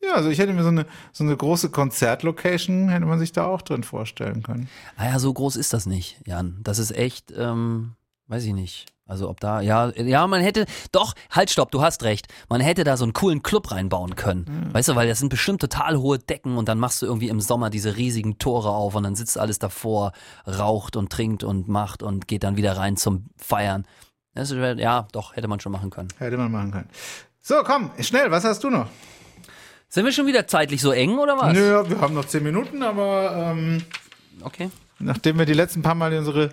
Ja, 0.02 0.14
also 0.14 0.30
ich 0.30 0.38
hätte 0.38 0.52
mir 0.52 0.62
so 0.62 0.68
eine, 0.68 0.86
so 1.12 1.24
eine 1.24 1.36
große 1.36 1.70
Konzertlocation, 1.70 2.88
hätte 2.88 3.04
man 3.04 3.18
sich 3.18 3.32
da 3.32 3.46
auch 3.46 3.62
drin 3.62 3.82
vorstellen 3.82 4.42
können. 4.42 4.68
Naja, 4.96 5.14
ah 5.14 5.18
so 5.18 5.32
groß 5.32 5.56
ist 5.56 5.72
das 5.72 5.86
nicht, 5.86 6.20
Jan. 6.24 6.60
Das 6.62 6.78
ist 6.78 6.92
echt, 6.92 7.32
ähm, 7.36 7.96
weiß 8.28 8.44
ich 8.44 8.54
nicht. 8.54 8.86
Also 9.10 9.28
ob 9.28 9.40
da, 9.40 9.60
ja, 9.60 9.90
ja, 9.96 10.24
man 10.28 10.40
hätte, 10.40 10.66
doch, 10.92 11.14
halt, 11.30 11.50
stopp, 11.50 11.72
du 11.72 11.82
hast 11.82 12.04
recht. 12.04 12.28
Man 12.48 12.60
hätte 12.60 12.84
da 12.84 12.96
so 12.96 13.04
einen 13.04 13.12
coolen 13.12 13.42
Club 13.42 13.72
reinbauen 13.72 14.14
können. 14.14 14.46
Mhm. 14.48 14.74
Weißt 14.74 14.88
du, 14.88 14.94
weil 14.94 15.08
das 15.08 15.18
sind 15.18 15.30
bestimmt 15.30 15.60
total 15.60 15.98
hohe 15.98 16.20
Decken 16.20 16.56
und 16.56 16.68
dann 16.68 16.78
machst 16.78 17.02
du 17.02 17.06
irgendwie 17.06 17.28
im 17.28 17.40
Sommer 17.40 17.70
diese 17.70 17.96
riesigen 17.96 18.38
Tore 18.38 18.70
auf 18.70 18.94
und 18.94 19.02
dann 19.02 19.16
sitzt 19.16 19.36
alles 19.36 19.58
davor, 19.58 20.12
raucht 20.46 20.96
und 20.96 21.10
trinkt 21.10 21.42
und 21.42 21.66
macht 21.66 22.04
und 22.04 22.28
geht 22.28 22.44
dann 22.44 22.56
wieder 22.56 22.76
rein 22.76 22.96
zum 22.96 23.26
Feiern. 23.36 23.84
Ist, 24.34 24.52
ja, 24.52 25.08
doch, 25.10 25.34
hätte 25.34 25.48
man 25.48 25.58
schon 25.58 25.72
machen 25.72 25.90
können. 25.90 26.08
Hätte 26.18 26.36
man 26.36 26.52
machen 26.52 26.70
können. 26.70 26.88
So, 27.40 27.56
komm, 27.64 27.90
schnell, 27.98 28.30
was 28.30 28.44
hast 28.44 28.62
du 28.62 28.70
noch? 28.70 28.86
Sind 29.88 30.04
wir 30.04 30.12
schon 30.12 30.28
wieder 30.28 30.46
zeitlich 30.46 30.80
so 30.80 30.92
eng 30.92 31.18
oder 31.18 31.36
was? 31.36 31.52
Nö, 31.52 31.82
wir 31.88 32.00
haben 32.00 32.14
noch 32.14 32.26
zehn 32.26 32.44
Minuten, 32.44 32.84
aber 32.84 33.54
ähm, 33.56 33.82
okay. 34.42 34.70
nachdem 35.00 35.36
wir 35.36 35.46
die 35.46 35.52
letzten 35.52 35.82
paar 35.82 35.96
Mal 35.96 36.16
unsere 36.16 36.50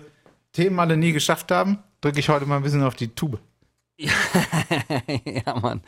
Themen 0.52 0.78
alle 0.78 0.96
nie 0.96 1.12
geschafft 1.12 1.50
haben, 1.50 1.78
drücke 2.00 2.20
ich 2.20 2.28
heute 2.28 2.46
mal 2.46 2.56
ein 2.56 2.62
bisschen 2.62 2.82
auf 2.82 2.94
die 2.94 3.08
Tube. 3.08 3.38
ja, 3.98 5.54
Mann. 5.60 5.82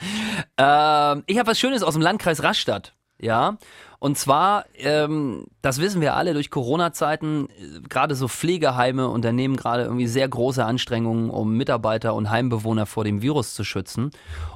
Ähm, 0.56 1.22
ich 1.26 1.38
habe 1.38 1.50
was 1.50 1.58
Schönes 1.58 1.82
aus 1.82 1.94
dem 1.94 2.02
Landkreis 2.02 2.42
Rastatt. 2.42 2.94
Ja, 3.22 3.58
und 3.98 4.16
zwar, 4.16 4.64
ähm, 4.76 5.46
das 5.60 5.78
wissen 5.78 6.00
wir 6.00 6.16
alle, 6.16 6.32
durch 6.32 6.48
Corona-Zeiten, 6.48 7.48
äh, 7.50 7.80
gerade 7.86 8.14
so 8.14 8.28
Pflegeheime 8.28 9.08
unternehmen 9.08 9.56
gerade 9.56 9.82
irgendwie 9.84 10.06
sehr 10.06 10.26
große 10.26 10.64
Anstrengungen, 10.64 11.28
um 11.28 11.54
Mitarbeiter 11.54 12.14
und 12.14 12.30
Heimbewohner 12.30 12.86
vor 12.86 13.04
dem 13.04 13.20
Virus 13.20 13.54
zu 13.54 13.62
schützen. 13.62 14.10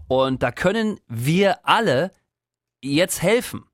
Und 0.09 0.43
da 0.43 0.51
können 0.51 0.99
wir 1.09 1.67
alle 1.67 2.11
jetzt 2.81 3.21
helfen. 3.21 3.65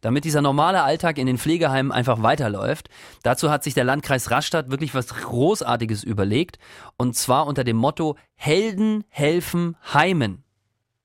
Damit 0.00 0.24
dieser 0.24 0.42
normale 0.42 0.82
Alltag 0.82 1.18
in 1.18 1.26
den 1.26 1.38
Pflegeheimen 1.38 1.92
einfach 1.92 2.22
weiterläuft. 2.22 2.88
Dazu 3.22 3.50
hat 3.50 3.64
sich 3.64 3.74
der 3.74 3.84
Landkreis 3.84 4.30
Rastatt 4.30 4.70
wirklich 4.70 4.94
was 4.94 5.08
Großartiges 5.08 6.04
überlegt. 6.04 6.58
Und 6.96 7.16
zwar 7.16 7.46
unter 7.46 7.64
dem 7.64 7.76
Motto 7.76 8.16
Helden 8.34 9.04
helfen 9.08 9.76
Heimen. 9.92 10.44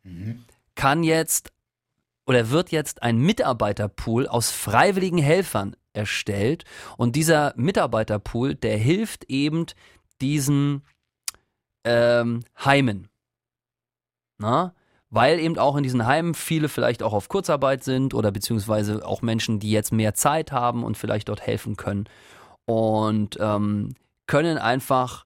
Mhm. 0.03 0.43
Kann 0.75 1.03
jetzt 1.03 1.51
oder 2.25 2.49
wird 2.49 2.71
jetzt 2.71 3.03
ein 3.03 3.17
Mitarbeiterpool 3.17 4.27
aus 4.27 4.51
freiwilligen 4.51 5.17
Helfern 5.17 5.75
erstellt. 5.93 6.63
Und 6.97 7.15
dieser 7.15 7.53
Mitarbeiterpool, 7.57 8.55
der 8.55 8.77
hilft 8.77 9.25
eben 9.25 9.65
diesen 10.21 10.83
ähm, 11.83 12.43
Heimen. 12.63 13.09
Na? 14.37 14.73
Weil 15.11 15.39
eben 15.39 15.57
auch 15.57 15.75
in 15.75 15.83
diesen 15.83 16.05
Heimen 16.05 16.33
viele 16.33 16.69
vielleicht 16.69 17.03
auch 17.03 17.13
auf 17.13 17.27
Kurzarbeit 17.27 17.83
sind 17.83 18.13
oder 18.13 18.31
beziehungsweise 18.31 19.05
auch 19.05 19.21
Menschen, 19.21 19.59
die 19.59 19.69
jetzt 19.69 19.91
mehr 19.91 20.13
Zeit 20.13 20.51
haben 20.53 20.83
und 20.83 20.97
vielleicht 20.97 21.27
dort 21.29 21.41
helfen 21.41 21.75
können. 21.75 22.05
Und 22.65 23.37
ähm, 23.41 23.93
können 24.25 24.57
einfach 24.57 25.25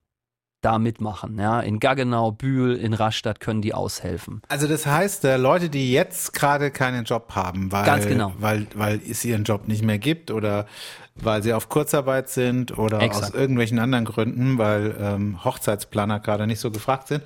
da 0.65 0.79
mitmachen. 0.79 1.37
Ja? 1.37 1.59
In 1.61 1.79
Gaggenau, 1.79 2.31
Bühl, 2.31 2.75
in 2.75 2.95
Rastatt 2.95 3.39
können 3.39 3.61
die 3.61 3.75
aushelfen. 3.75 4.41
Also 4.47 4.67
das 4.67 4.87
heißt, 4.87 5.23
äh, 5.25 5.37
Leute, 5.37 5.69
die 5.69 5.91
jetzt 5.91 6.33
gerade 6.33 6.71
keinen 6.71 7.05
Job 7.05 7.35
haben, 7.35 7.71
weil, 7.71 7.99
genau. 8.01 8.33
weil, 8.39 8.65
weil 8.73 8.99
es 9.07 9.23
ihren 9.23 9.43
Job 9.43 9.67
nicht 9.67 9.83
mehr 9.83 9.99
gibt 9.99 10.31
oder 10.31 10.65
weil 11.13 11.43
sie 11.43 11.53
auf 11.53 11.69
Kurzarbeit 11.69 12.29
sind 12.29 12.77
oder 12.77 13.01
Exakt. 13.01 13.25
aus 13.25 13.33
irgendwelchen 13.39 13.77
anderen 13.77 14.05
Gründen, 14.05 14.57
weil 14.57 14.95
ähm, 14.99 15.45
Hochzeitsplaner 15.45 16.19
gerade 16.19 16.47
nicht 16.47 16.59
so 16.59 16.71
gefragt 16.71 17.09
sind, 17.09 17.23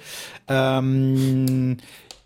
ähm, 0.49 1.77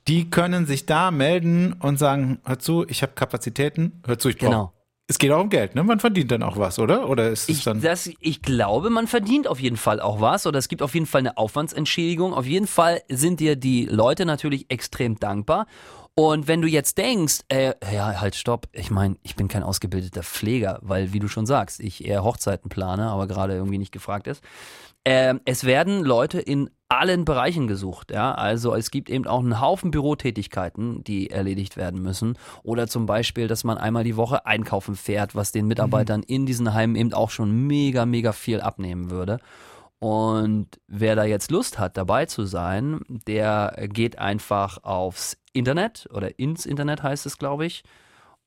die 0.08 0.30
können 0.30 0.66
sich 0.66 0.86
da 0.86 1.12
melden 1.12 1.74
und 1.74 1.98
sagen, 1.98 2.40
hör 2.46 2.60
zu, 2.60 2.86
ich 2.88 3.02
habe 3.02 3.14
Kapazitäten, 3.14 4.02
hör 4.06 4.20
zu, 4.20 4.30
ich 4.30 4.38
brauche 4.38 4.50
genau 4.50 4.74
es 5.08 5.18
geht 5.18 5.32
auch 5.32 5.42
um 5.42 5.50
Geld, 5.50 5.76
ne? 5.76 5.84
Man 5.84 6.00
verdient 6.00 6.32
dann 6.32 6.44
auch 6.44 6.58
was, 6.58 6.80
oder? 6.80 7.10
Oder 7.10 7.30
ist 7.30 7.50
es 7.50 7.58
ich, 7.58 7.64
dann? 7.64 7.82
Das, 7.82 8.10
ich 8.20 8.42
glaube, 8.42 8.90
man 8.90 9.08
verdient 9.08 9.48
auf 9.48 9.60
jeden 9.60 9.76
Fall 9.76 10.00
auch 10.00 10.22
was 10.22 10.48
oder 10.48 10.60
es 10.60 10.70
gibt 10.70 10.82
auf 10.82 10.94
jeden 10.94 11.06
Fall 11.06 11.20
eine 11.20 11.38
Aufwandsentschädigung. 11.38 12.34
Auf 12.34 12.46
jeden 12.46 12.68
Fall 12.68 13.02
sind 13.10 13.40
dir 13.40 13.56
die 13.56 13.86
Leute 13.86 14.26
natürlich 14.26 14.72
extrem 14.72 15.20
dankbar. 15.20 15.68
Und 16.16 16.48
wenn 16.48 16.62
du 16.62 16.68
jetzt 16.68 16.98
denkst, 16.98 17.42
äh, 17.50 17.74
ja, 17.92 18.22
halt, 18.22 18.36
stopp, 18.36 18.68
ich 18.72 18.92
meine, 18.92 19.18
ich 19.24 19.36
bin 19.36 19.48
kein 19.48 19.64
ausgebildeter 19.64 20.24
Pfleger, 20.24 20.80
weil, 20.82 21.12
wie 21.12 21.20
du 21.20 21.28
schon 21.28 21.48
sagst, 21.48 21.80
ich 21.80 22.06
eher 22.06 22.24
Hochzeiten 22.24 22.70
plane, 22.70 23.10
aber 23.10 23.28
gerade 23.28 23.56
irgendwie 23.56 23.80
nicht 23.80 23.92
gefragt 23.92 24.28
ist. 24.28 24.44
Äh, 25.04 25.36
es 25.46 25.66
werden 25.66 26.04
Leute 26.04 26.40
in 26.40 26.70
allen 26.98 27.26
Bereichen 27.26 27.68
gesucht. 27.68 28.12
Ja? 28.12 28.34
Also 28.34 28.74
es 28.76 28.92
gibt 28.92 29.10
eben 29.10 29.28
auch 29.28 29.40
einen 29.40 29.62
Haufen 29.62 29.92
Bürotätigkeiten, 29.92 31.04
die 31.04 31.30
erledigt 31.30 31.78
werden 31.78 32.02
müssen. 32.02 32.38
Oder 32.64 32.88
zum 32.88 33.06
Beispiel, 33.06 33.48
dass 33.48 33.64
man 33.64 33.78
einmal 33.78 34.04
die 34.04 34.18
Woche 34.18 34.46
einkaufen 34.46 34.96
fährt, 34.96 35.36
was 35.36 35.52
den 35.52 35.68
Mitarbeitern 35.68 36.22
mhm. 36.22 36.26
in 36.28 36.46
diesen 36.46 36.74
Heimen 36.74 36.96
eben 36.96 37.14
auch 37.14 37.30
schon 37.30 37.68
mega, 37.68 38.06
mega 38.06 38.32
viel 38.32 38.62
abnehmen 38.62 39.10
würde. 39.10 39.40
Und 40.00 40.68
wer 40.88 41.16
da 41.16 41.24
jetzt 41.24 41.50
Lust 41.50 41.80
hat, 41.80 41.96
dabei 41.96 42.26
zu 42.26 42.44
sein, 42.44 43.00
der 43.08 43.88
geht 43.88 44.20
einfach 44.20 44.84
aufs 44.84 45.38
Internet 45.54 46.10
oder 46.14 46.40
ins 46.40 46.66
Internet 46.66 47.04
heißt 47.04 47.26
es, 47.26 47.38
glaube 47.38 47.66
ich, 47.66 47.84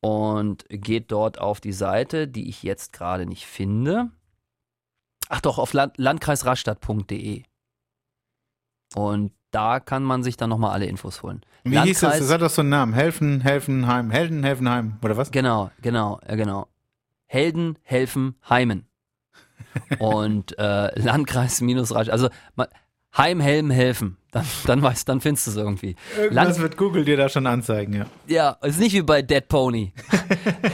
und 0.01 0.67
geht 0.69 1.11
dort 1.11 1.41
auf 1.41 1.61
die 1.63 1.73
Seite, 1.73 2.29
die 2.29 2.51
ich 2.51 2.63
jetzt 2.63 2.93
gerade 2.93 3.25
nicht 3.25 3.47
finde. 3.47 4.11
Ach 5.29 5.41
doch, 5.41 5.59
auf 5.59 5.73
Land 5.73 5.95
landkreisrastatt.de. 5.97 7.45
Und 8.97 9.33
da 9.51 9.79
kann 9.79 10.03
man 10.03 10.23
sich 10.23 10.39
dann 10.39 10.49
nochmal 10.49 10.73
alle 10.73 10.87
Infos 10.87 11.23
holen. 11.23 11.43
Wie 11.65 11.75
Landkreis, 11.75 11.89
hieß 11.89 12.01
das? 12.01 12.19
Das 12.19 12.33
hat 12.33 12.41
doch 12.41 12.51
so 12.51 12.63
einen 12.63 12.71
Namen. 12.71 12.95
Helfen, 12.95 13.43
Helfenheim, 13.43 14.11
Helden, 14.11 14.43
Helfenheim, 14.43 14.99
oder 15.03 15.19
was? 15.19 15.31
Genau, 15.31 15.71
genau, 15.83 16.19
äh, 16.27 16.37
genau. 16.37 16.69
Helden, 17.27 17.79
Helfen, 17.83 18.37
Heimen. 18.49 18.89
Und 19.99 20.59
äh, 20.59 20.99
Landkreis 20.99 21.61
minus 21.61 21.95
Rasch. 21.95 22.09
Also 22.09 22.31
Heim, 23.17 23.41
Helm, 23.41 23.71
Helfen. 23.71 24.17
Dann, 24.31 24.47
dann 24.65 24.83
weißt, 24.83 25.07
dann 25.09 25.21
findest 25.21 25.47
du 25.47 25.51
es 25.51 25.57
irgendwie. 25.59 25.97
Irgendwas 26.17 26.35
Land 26.35 26.59
wird 26.59 26.77
Google 26.79 27.05
dir 27.05 27.19
da 27.19 27.29
schon 27.29 27.47
anzeigen, 27.47 27.93
ja. 27.93 28.07
Ja, 28.27 28.51
ist 28.63 28.81
nicht 28.81 28.95
wie 28.95 29.03
bei 29.03 29.21
Dead 29.21 29.47
Pony. 29.47 29.93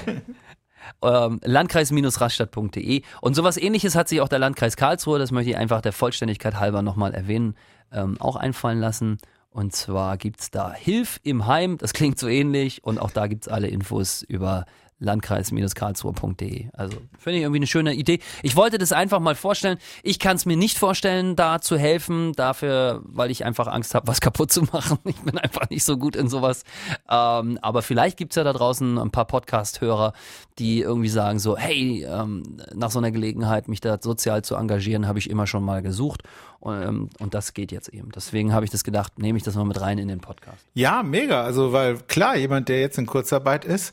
ähm, 1.03 1.41
Landkreis-rastatt.de. 1.43 3.03
Und 3.21 3.35
sowas 3.35 3.57
ähnliches 3.57 3.97
hat 3.97 4.09
sich 4.09 4.21
auch 4.21 4.29
der 4.29 4.39
Landkreis 4.39 4.77
Karlsruhe, 4.77 5.19
das 5.19 5.33
möchte 5.33 5.51
ich 5.51 5.57
einfach 5.57 5.81
der 5.81 5.93
Vollständigkeit 5.93 6.61
halber 6.61 6.83
nochmal 6.83 7.15
erwähnen, 7.15 7.57
ähm, 7.93 8.21
auch 8.21 8.37
einfallen 8.37 8.81
lassen. 8.81 9.19
Und 9.51 9.75
zwar 9.75 10.17
gibt 10.17 10.41
es 10.41 10.51
da 10.51 10.73
Hilf 10.73 11.21
im 11.23 11.47
Heim, 11.47 11.77
das 11.77 11.93
klingt 11.93 12.19
so 12.19 12.29
ähnlich. 12.29 12.85
Und 12.85 12.99
auch 12.99 13.11
da 13.11 13.27
gibt 13.27 13.47
es 13.47 13.53
alle 13.53 13.69
Infos 13.69 14.23
über 14.23 14.65
landkreis-karlsruhe.de. 15.03 16.69
Also 16.73 16.97
finde 17.19 17.39
ich 17.39 17.43
irgendwie 17.43 17.59
eine 17.59 17.67
schöne 17.67 17.95
Idee. 17.95 18.21
Ich 18.43 18.57
wollte 18.57 18.79
das 18.79 18.93
einfach 18.93 19.21
mal 19.21 19.35
vorstellen. 19.35 19.79
Ich 20.03 20.19
kann 20.19 20.37
es 20.37 20.47
mir 20.47 20.57
nicht 20.57 20.79
vorstellen, 20.79 21.37
da 21.37 21.61
zu 21.61 21.77
helfen, 21.77 22.33
dafür, 22.35 23.03
weil 23.05 23.31
ich 23.31 23.45
einfach 23.45 23.67
Angst 23.67 23.95
habe, 23.95 24.07
was 24.07 24.21
kaputt 24.23 24.53
zu 24.53 24.63
machen. 24.63 24.99
Ich 25.05 25.21
bin 25.21 25.37
einfach 25.39 25.69
nicht 25.71 25.85
so 25.85 25.97
gut 25.97 26.17
in 26.17 26.29
sowas. 26.29 26.65
Ähm, 27.11 27.59
aber 27.61 27.83
vielleicht 27.83 28.17
gibt 28.17 28.33
es 28.33 28.37
ja 28.37 28.45
da 28.45 28.53
draußen 28.53 28.99
ein 28.99 29.11
paar 29.11 29.27
Podcast-Hörer, 29.27 30.13
die 30.59 30.81
irgendwie 30.81 31.09
sagen 31.09 31.39
so, 31.39 31.57
hey, 31.57 32.05
ähm, 32.09 32.43
nach 32.75 32.91
so 32.91 32.99
einer 32.99 33.11
Gelegenheit, 33.11 33.69
mich 33.69 33.81
da 33.81 33.99
sozial 34.01 34.43
zu 34.43 34.55
engagieren, 34.55 35.07
habe 35.07 35.19
ich 35.19 35.29
immer 35.29 35.47
schon 35.47 35.65
mal 35.65 35.83
gesucht. 35.83 36.23
Und, 36.61 36.81
ähm, 36.81 37.11
und 37.19 37.35
das 37.35 37.55
geht 37.55 37.73
jetzt 37.73 37.89
eben. 37.89 38.11
Deswegen 38.15 38.53
habe 38.53 38.65
ich 38.65 38.71
das 38.71 38.85
gedacht, 38.85 39.19
nehme 39.19 39.37
ich 39.37 39.43
das 39.43 39.57
mal 39.57 39.65
mit 39.65 39.81
rein 39.81 39.99
in 39.99 40.07
den 40.07 40.21
Podcast. 40.21 40.65
Ja, 40.75 41.03
mega. 41.03 41.43
Also, 41.43 41.73
weil 41.73 41.97
klar, 41.97 42.37
jemand, 42.37 42.69
der 42.69 42.81
jetzt 42.81 42.99
in 42.99 43.07
Kurzarbeit 43.07 43.65
ist, 43.65 43.93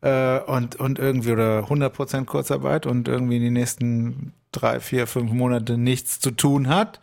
äh, 0.00 0.38
und, 0.40 0.76
und 0.76 0.98
irgendwie 0.98 1.32
oder 1.32 1.60
100% 1.60 2.24
Kurzarbeit 2.24 2.86
und 2.86 3.08
irgendwie 3.08 3.36
in 3.36 3.42
den 3.42 3.52
nächsten 3.54 4.32
drei, 4.52 4.80
vier, 4.80 5.06
fünf 5.06 5.32
Monate 5.32 5.76
nichts 5.78 6.20
zu 6.20 6.30
tun 6.30 6.68
hat, 6.68 7.00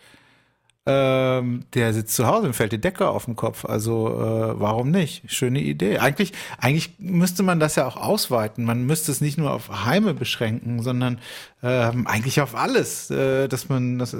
ähm, 0.87 1.65
der 1.73 1.93
sitzt 1.93 2.15
zu 2.15 2.27
Hause 2.27 2.47
und 2.47 2.53
fällt 2.53 2.71
die 2.71 2.81
Decke 2.81 3.07
auf 3.07 3.25
den 3.25 3.35
Kopf. 3.35 3.65
Also 3.65 4.07
äh, 4.09 4.59
warum 4.59 4.91
nicht? 4.91 5.31
Schöne 5.31 5.59
Idee. 5.59 5.97
Eigentlich, 5.97 6.33
eigentlich 6.59 6.95
müsste 6.99 7.41
man 7.41 7.59
das 7.59 7.75
ja 7.75 7.87
auch 7.87 7.97
ausweiten. 7.97 8.65
Man 8.65 8.85
müsste 8.85 9.11
es 9.11 9.19
nicht 9.19 9.37
nur 9.37 9.51
auf 9.51 9.85
Heime 9.85 10.13
beschränken, 10.13 10.83
sondern 10.83 11.19
äh, 11.63 11.91
eigentlich 12.05 12.39
auf 12.39 12.55
alles, 12.55 13.09
äh, 13.09 13.47
dass 13.47 13.67
man 13.67 13.97
das 13.97 14.15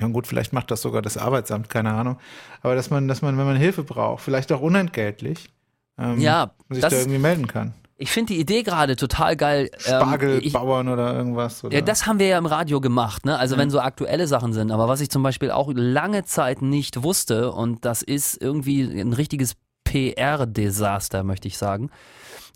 ja 0.00 0.06
gut, 0.08 0.26
vielleicht 0.26 0.52
macht 0.52 0.70
das 0.70 0.82
sogar 0.82 1.02
das 1.02 1.16
Arbeitsamt, 1.16 1.68
keine 1.68 1.92
Ahnung. 1.92 2.18
Aber 2.62 2.74
dass 2.74 2.90
man, 2.90 3.08
dass 3.08 3.22
man, 3.22 3.36
wenn 3.38 3.46
man 3.46 3.56
Hilfe 3.56 3.82
braucht, 3.82 4.22
vielleicht 4.22 4.52
auch 4.52 4.60
unentgeltlich, 4.60 5.50
ähm, 5.98 6.20
ja, 6.20 6.52
sich 6.68 6.82
da 6.82 6.90
irgendwie 6.90 7.18
melden 7.18 7.46
kann. 7.46 7.74
Ich 8.00 8.10
finde 8.10 8.32
die 8.32 8.40
Idee 8.40 8.62
gerade 8.62 8.96
total 8.96 9.36
geil. 9.36 9.70
Spargelbauern 9.76 10.86
ähm, 10.86 10.92
oder 10.94 11.14
irgendwas. 11.14 11.62
Oder? 11.62 11.76
Ja, 11.76 11.80
das 11.82 12.06
haben 12.06 12.18
wir 12.18 12.28
ja 12.28 12.38
im 12.38 12.46
Radio 12.46 12.80
gemacht, 12.80 13.26
ne? 13.26 13.38
Also 13.38 13.56
mhm. 13.56 13.60
wenn 13.60 13.70
so 13.70 13.78
aktuelle 13.78 14.26
Sachen 14.26 14.54
sind. 14.54 14.72
Aber 14.72 14.88
was 14.88 15.02
ich 15.02 15.10
zum 15.10 15.22
Beispiel 15.22 15.50
auch 15.50 15.70
lange 15.74 16.24
Zeit 16.24 16.62
nicht 16.62 17.02
wusste, 17.02 17.52
und 17.52 17.84
das 17.84 18.00
ist 18.00 18.40
irgendwie 18.40 18.82
ein 18.82 19.12
richtiges 19.12 19.54
PR-Desaster, 19.84 21.24
möchte 21.24 21.46
ich 21.46 21.58
sagen, 21.58 21.90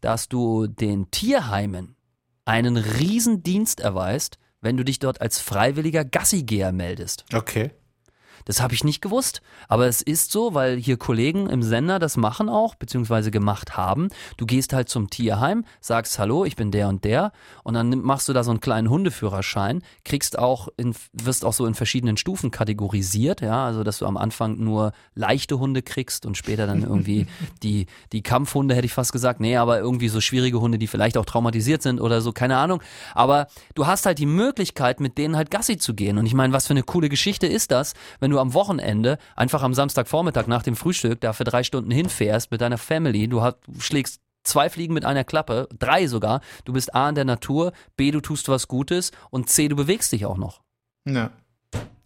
dass 0.01 0.31
du 0.31 0.67
den 0.67 1.11
Tierheimen 1.11 1.95
einen 2.47 2.79
Riesendienst 2.79 3.81
erweist, 3.81 4.39
wenn 4.63 4.79
du 4.79 4.85
dich 4.85 4.99
dort 4.99 5.21
als 5.21 5.41
freiwilliger 5.41 6.07
Gassigeher 6.07 6.73
meldest. 6.73 7.27
Okay. 7.35 7.73
Das 8.45 8.61
habe 8.61 8.75
ich 8.75 8.85
nicht 8.85 9.01
gewusst. 9.01 9.43
Aber 9.69 9.87
es 9.87 10.03
ist 10.03 10.33
so, 10.33 10.55
weil 10.55 10.77
hier 10.77 10.97
Kollegen 10.97 11.49
im 11.49 11.63
Sender 11.63 11.99
das 11.99 12.17
machen 12.17 12.49
auch, 12.49 12.75
beziehungsweise 12.75 13.31
gemacht 13.31 13.77
haben. 13.77 14.09
Du 14.37 14.47
gehst 14.47 14.73
halt 14.73 14.89
zum 14.89 15.11
Tierheim, 15.11 15.65
sagst 15.81 16.19
Hallo, 16.19 16.45
ich 16.45 16.57
bin 16.57 16.71
der 16.71 16.89
und 16.89 17.05
der 17.05 17.33
und 17.63 17.75
dann 17.75 18.01
machst 18.01 18.29
du 18.29 18.33
da 18.33 18.45
so 18.45 18.51
einen 18.51 18.61
kleinen 18.61 18.91
Hundeführerschein, 18.91 19.83
kriegst 20.05 20.39
auch 20.39 20.69
in, 20.77 20.95
wirst 21.13 21.45
auch 21.45 21.53
so 21.53 21.67
in 21.67 21.75
verschiedenen 21.75 22.17
Stufen 22.17 22.51
kategorisiert, 22.51 23.41
ja, 23.41 23.65
also 23.65 23.85
dass 23.85 23.99
du 23.99 24.07
am 24.07 24.17
Anfang 24.17 24.59
nur 24.59 24.93
leichte 25.15 25.59
Hunde 25.59 25.83
kriegst 25.83 26.27
und 26.27 26.37
später 26.37 26.67
dann 26.67 26.83
irgendwie 26.83 27.27
die, 27.63 27.87
die 28.13 28.23
Kampfhunde, 28.23 28.75
hätte 28.75 28.87
ich 28.87 28.93
fast 28.95 29.13
gesagt. 29.13 29.41
Nee, 29.41 29.57
aber 29.57 29.79
irgendwie 29.79 30.09
so 30.09 30.21
schwierige 30.21 30.61
Hunde, 30.61 30.79
die 30.79 30.87
vielleicht 30.87 31.17
auch 31.17 31.25
traumatisiert 31.25 31.83
sind 31.83 32.01
oder 32.01 32.21
so, 32.21 32.33
keine 32.33 32.57
Ahnung. 32.57 32.83
Aber 33.15 33.47
du 33.75 33.87
hast 33.87 34.07
halt 34.07 34.19
die 34.19 34.27
Möglichkeit, 34.27 35.01
mit 35.01 35.19
denen 35.19 35.37
halt 35.37 35.51
Gassi 35.51 35.79
zu 35.79 35.95
gehen. 35.95 36.19
Und 36.19 36.27
ich 36.27 36.35
meine, 36.35 36.53
was 36.53 36.67
für 36.67 36.73
eine 36.73 36.83
coole 36.83 37.09
Geschichte 37.09 37.47
ist 37.47 37.71
das, 37.71 37.95
wenn 38.21 38.31
du 38.31 38.34
du 38.35 38.41
am 38.41 38.53
Wochenende 38.55 39.19
einfach 39.37 39.63
am 39.63 39.75
Samstagvormittag 39.75 40.47
nach 40.47 40.63
dem 40.63 40.77
Frühstück 40.77 41.21
da 41.21 41.33
für 41.33 41.45
drei 41.45 41.63
Stunden 41.63 41.91
hinfährst 41.91 42.51
mit 42.51 42.61
deiner 42.61 42.79
Family, 42.79 43.29
du 43.29 43.43
hast, 43.43 43.57
schlägst 43.79 44.21
zwei 44.43 44.69
Fliegen 44.69 44.95
mit 44.95 45.05
einer 45.05 45.25
Klappe, 45.25 45.69
drei 45.79 46.07
sogar. 46.07 46.41
Du 46.65 46.75
bist 46.75 46.95
A 46.95 47.09
in 47.09 47.15
der 47.15 47.25
Natur, 47.25 47.73
B, 47.97 48.11
du 48.11 48.21
tust 48.21 48.49
was 48.49 48.69
Gutes 48.69 49.11
und 49.31 49.49
C, 49.49 49.69
du 49.69 49.77
bewegst 49.77 50.13
dich 50.13 50.27
auch 50.27 50.37
noch. 50.37 50.61
Ja. 51.07 51.31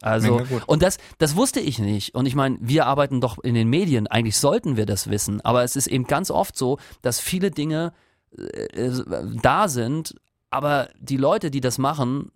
Also, 0.00 0.40
und 0.66 0.82
das, 0.82 0.98
das 1.18 1.34
wusste 1.34 1.58
ich 1.58 1.80
nicht. 1.80 2.14
Und 2.14 2.26
ich 2.26 2.36
meine, 2.36 2.56
wir 2.60 2.86
arbeiten 2.86 3.20
doch 3.20 3.38
in 3.42 3.54
den 3.54 3.68
Medien, 3.68 4.06
eigentlich 4.06 4.36
sollten 4.36 4.76
wir 4.76 4.86
das 4.86 5.10
wissen, 5.10 5.40
aber 5.40 5.64
es 5.64 5.74
ist 5.74 5.88
eben 5.88 6.04
ganz 6.04 6.30
oft 6.30 6.56
so, 6.56 6.78
dass 7.02 7.18
viele 7.18 7.50
Dinge 7.50 7.92
äh, 8.36 8.92
da 9.42 9.66
sind, 9.68 10.14
aber 10.50 10.88
die 11.00 11.16
Leute, 11.16 11.50
die 11.50 11.60
das 11.60 11.78
machen, 11.78 12.30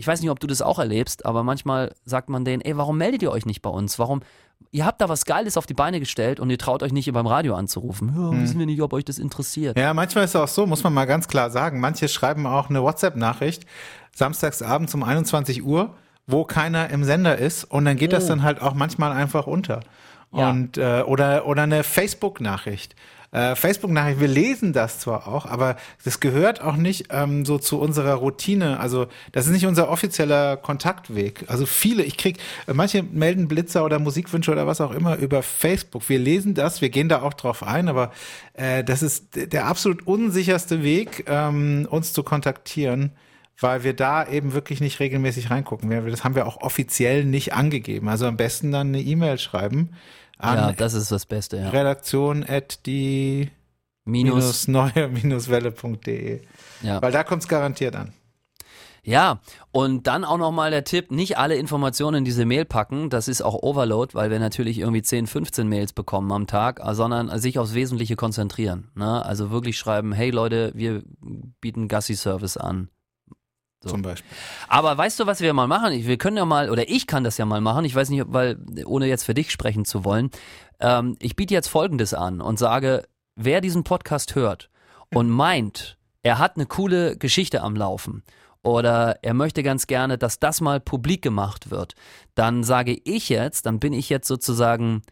ich 0.00 0.06
weiß 0.06 0.22
nicht, 0.22 0.30
ob 0.30 0.40
du 0.40 0.46
das 0.46 0.62
auch 0.62 0.78
erlebst, 0.78 1.26
aber 1.26 1.42
manchmal 1.42 1.94
sagt 2.06 2.30
man 2.30 2.42
denen, 2.42 2.62
ey, 2.62 2.74
warum 2.78 2.96
meldet 2.96 3.20
ihr 3.20 3.30
euch 3.30 3.44
nicht 3.44 3.60
bei 3.60 3.68
uns? 3.68 3.98
Warum, 3.98 4.22
ihr 4.70 4.86
habt 4.86 4.98
da 5.02 5.10
was 5.10 5.26
Geiles 5.26 5.58
auf 5.58 5.66
die 5.66 5.74
Beine 5.74 6.00
gestellt 6.00 6.40
und 6.40 6.48
ihr 6.48 6.56
traut 6.56 6.82
euch 6.82 6.90
nicht 6.90 7.12
beim 7.12 7.26
Radio 7.26 7.54
anzurufen. 7.54 8.08
Ja, 8.08 8.30
hm. 8.30 8.42
wissen 8.42 8.58
wir 8.58 8.64
nicht, 8.64 8.80
ob 8.80 8.94
euch 8.94 9.04
das 9.04 9.18
interessiert. 9.18 9.78
Ja, 9.78 9.92
manchmal 9.92 10.24
ist 10.24 10.30
es 10.30 10.36
auch 10.36 10.48
so, 10.48 10.66
muss 10.66 10.82
man 10.82 10.94
mal 10.94 11.04
ganz 11.04 11.28
klar 11.28 11.50
sagen. 11.50 11.80
Manche 11.80 12.08
schreiben 12.08 12.46
auch 12.46 12.70
eine 12.70 12.82
WhatsApp-Nachricht 12.82 13.66
samstagsabends 14.12 14.94
um 14.94 15.02
21 15.02 15.62
Uhr, 15.62 15.94
wo 16.26 16.44
keiner 16.44 16.88
im 16.88 17.04
Sender 17.04 17.36
ist 17.36 17.64
und 17.64 17.84
dann 17.84 17.98
geht 17.98 18.14
oh. 18.14 18.16
das 18.16 18.26
dann 18.26 18.42
halt 18.42 18.62
auch 18.62 18.72
manchmal 18.72 19.12
einfach 19.12 19.46
unter. 19.46 19.80
Ja. 20.32 20.48
Und 20.48 20.78
äh, 20.78 21.02
oder 21.02 21.46
oder 21.46 21.64
eine 21.64 21.84
Facebook-Nachricht 21.84 22.96
äh, 23.32 23.54
Facebook-Nachricht. 23.54 24.20
Wir 24.20 24.28
lesen 24.28 24.72
das 24.72 24.98
zwar 24.98 25.28
auch, 25.28 25.46
aber 25.46 25.76
das 26.04 26.20
gehört 26.20 26.60
auch 26.60 26.76
nicht 26.76 27.06
ähm, 27.10 27.44
so 27.44 27.58
zu 27.58 27.80
unserer 27.80 28.14
Routine. 28.14 28.80
Also 28.80 29.06
das 29.32 29.46
ist 29.46 29.52
nicht 29.52 29.66
unser 29.66 29.88
offizieller 29.88 30.56
Kontaktweg. 30.56 31.44
Also 31.46 31.66
viele, 31.66 32.02
ich 32.02 32.16
krieg, 32.16 32.38
äh, 32.66 32.72
manche 32.74 33.02
melden 33.02 33.48
Blitzer 33.48 33.84
oder 33.84 33.98
Musikwünsche 33.98 34.50
oder 34.50 34.66
was 34.66 34.80
auch 34.80 34.92
immer 34.92 35.16
über 35.16 35.42
Facebook. 35.42 36.08
Wir 36.08 36.18
lesen 36.18 36.54
das, 36.54 36.80
wir 36.80 36.90
gehen 36.90 37.08
da 37.08 37.22
auch 37.22 37.34
drauf 37.34 37.62
ein, 37.62 37.88
aber 37.88 38.10
äh, 38.54 38.82
das 38.82 39.02
ist 39.02 39.28
der 39.34 39.66
absolut 39.66 40.06
unsicherste 40.06 40.82
Weg, 40.82 41.24
ähm, 41.28 41.86
uns 41.90 42.12
zu 42.12 42.22
kontaktieren 42.22 43.12
weil 43.62 43.84
wir 43.84 43.92
da 43.92 44.26
eben 44.26 44.54
wirklich 44.54 44.80
nicht 44.80 45.00
regelmäßig 45.00 45.50
reingucken. 45.50 45.90
Das 46.10 46.24
haben 46.24 46.34
wir 46.34 46.46
auch 46.46 46.62
offiziell 46.62 47.26
nicht 47.26 47.52
angegeben. 47.52 48.08
Also 48.08 48.26
am 48.26 48.38
besten 48.38 48.72
dann 48.72 48.88
eine 48.88 49.02
E-Mail 49.02 49.38
schreiben 49.38 49.90
an 50.42 50.56
ja, 50.56 50.72
das 50.72 50.94
ist 50.94 51.10
das 51.10 51.26
Beste, 51.26 51.58
ja. 51.58 51.70
Redaktion 51.70 52.44
at 52.46 52.86
die 52.86 53.50
minus, 54.04 54.66
minus 54.66 54.68
neue 54.68 55.08
minus 55.08 55.48
welle.de. 55.48 56.40
Ja. 56.82 57.02
Weil 57.02 57.12
da 57.12 57.24
kommt 57.24 57.42
es 57.42 57.48
garantiert 57.48 57.96
an. 57.96 58.12
Ja, 59.02 59.40
und 59.72 60.06
dann 60.06 60.24
auch 60.24 60.36
nochmal 60.36 60.70
der 60.70 60.84
Tipp, 60.84 61.10
nicht 61.10 61.38
alle 61.38 61.56
Informationen 61.56 62.18
in 62.18 62.24
diese 62.24 62.44
Mail 62.44 62.66
packen, 62.66 63.08
das 63.08 63.28
ist 63.28 63.40
auch 63.42 63.62
Overload, 63.62 64.14
weil 64.14 64.30
wir 64.30 64.38
natürlich 64.38 64.78
irgendwie 64.78 65.02
10, 65.02 65.26
15 65.26 65.68
Mails 65.68 65.92
bekommen 65.92 66.30
am 66.32 66.46
Tag, 66.46 66.80
sondern 66.92 67.38
sich 67.38 67.58
aufs 67.58 67.74
Wesentliche 67.74 68.16
konzentrieren. 68.16 68.90
Ne? 68.94 69.24
Also 69.24 69.50
wirklich 69.50 69.78
schreiben, 69.78 70.12
hey 70.12 70.30
Leute, 70.30 70.72
wir 70.74 71.02
bieten 71.60 71.88
Gassi-Service 71.88 72.58
an. 72.58 72.88
So. 73.82 73.90
Zum 73.90 74.02
Beispiel. 74.02 74.30
Aber 74.68 74.96
weißt 74.98 75.18
du, 75.20 75.26
was 75.26 75.40
wir 75.40 75.54
mal 75.54 75.66
machen? 75.66 75.92
Wir 76.06 76.18
können 76.18 76.36
ja 76.36 76.44
mal, 76.44 76.70
oder 76.70 76.88
ich 76.90 77.06
kann 77.06 77.24
das 77.24 77.38
ja 77.38 77.46
mal 77.46 77.62
machen, 77.62 77.86
ich 77.86 77.94
weiß 77.94 78.10
nicht, 78.10 78.24
weil, 78.28 78.58
ohne 78.84 79.06
jetzt 79.06 79.24
für 79.24 79.32
dich 79.32 79.50
sprechen 79.50 79.86
zu 79.86 80.04
wollen, 80.04 80.30
ähm, 80.80 81.16
ich 81.18 81.34
biete 81.34 81.54
jetzt 81.54 81.68
Folgendes 81.68 82.12
an 82.12 82.42
und 82.42 82.58
sage, 82.58 83.08
wer 83.36 83.62
diesen 83.62 83.84
Podcast 83.84 84.34
hört 84.34 84.68
und 85.14 85.30
meint, 85.30 85.96
er 86.22 86.38
hat 86.38 86.56
eine 86.56 86.66
coole 86.66 87.16
Geschichte 87.16 87.62
am 87.62 87.74
Laufen 87.74 88.22
oder 88.62 89.18
er 89.22 89.32
möchte 89.32 89.62
ganz 89.62 89.86
gerne, 89.86 90.18
dass 90.18 90.38
das 90.38 90.60
mal 90.60 90.80
publik 90.80 91.22
gemacht 91.22 91.70
wird, 91.70 91.94
dann 92.34 92.62
sage 92.62 93.00
ich 93.04 93.30
jetzt, 93.30 93.64
dann 93.64 93.80
bin 93.80 93.94
ich 93.94 94.10
jetzt 94.10 94.28
sozusagen 94.28 95.02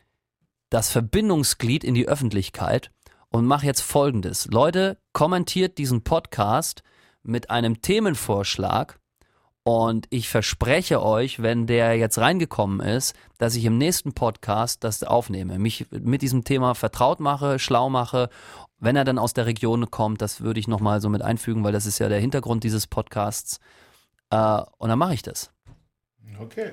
das 0.69 0.91
Verbindungsglied 0.91 1.85
in 1.85 1.95
die 1.95 2.07
Öffentlichkeit 2.07 2.91
und 3.31 3.47
mache 3.47 3.65
jetzt 3.65 3.81
Folgendes. 3.81 4.47
Leute, 4.47 4.99
kommentiert 5.15 5.79
diesen 5.79 6.05
Podcast 6.05 6.83
mit 7.29 7.51
einem 7.51 7.83
Themenvorschlag 7.83 8.99
und 9.63 10.07
ich 10.09 10.31
verspreche 10.31 11.03
euch, 11.03 11.43
wenn 11.43 11.67
der 11.67 11.95
jetzt 11.97 12.19
reingekommen 12.19 12.81
ist, 12.81 13.15
dass 13.37 13.55
ich 13.55 13.67
im 13.67 13.77
nächsten 13.77 14.15
Podcast 14.15 14.83
das 14.83 15.03
aufnehme, 15.03 15.59
mich 15.59 15.87
mit 15.91 16.23
diesem 16.23 16.45
Thema 16.45 16.75
vertraut 16.75 17.21
mache, 17.21 17.59
schlau 17.59 17.91
mache. 17.91 18.31
Wenn 18.79 18.97
er 18.97 19.05
dann 19.05 19.19
aus 19.19 19.35
der 19.35 19.45
Region 19.45 19.91
kommt, 19.91 20.23
das 20.23 20.41
würde 20.41 20.59
ich 20.59 20.69
nochmal 20.69 21.03
so 21.03 21.11
mit 21.11 21.21
einfügen, 21.21 21.65
weil 21.65 21.73
das 21.73 21.85
ist 21.85 21.99
ja 21.99 22.09
der 22.09 22.19
Hintergrund 22.19 22.65
dieses 22.65 22.87
Podcasts. 22.87 23.61
Äh, 24.31 24.63
und 24.79 24.89
dann 24.89 24.99
mache 24.99 25.13
ich 25.13 25.23
das. 25.23 25.53
Okay. 26.41 26.73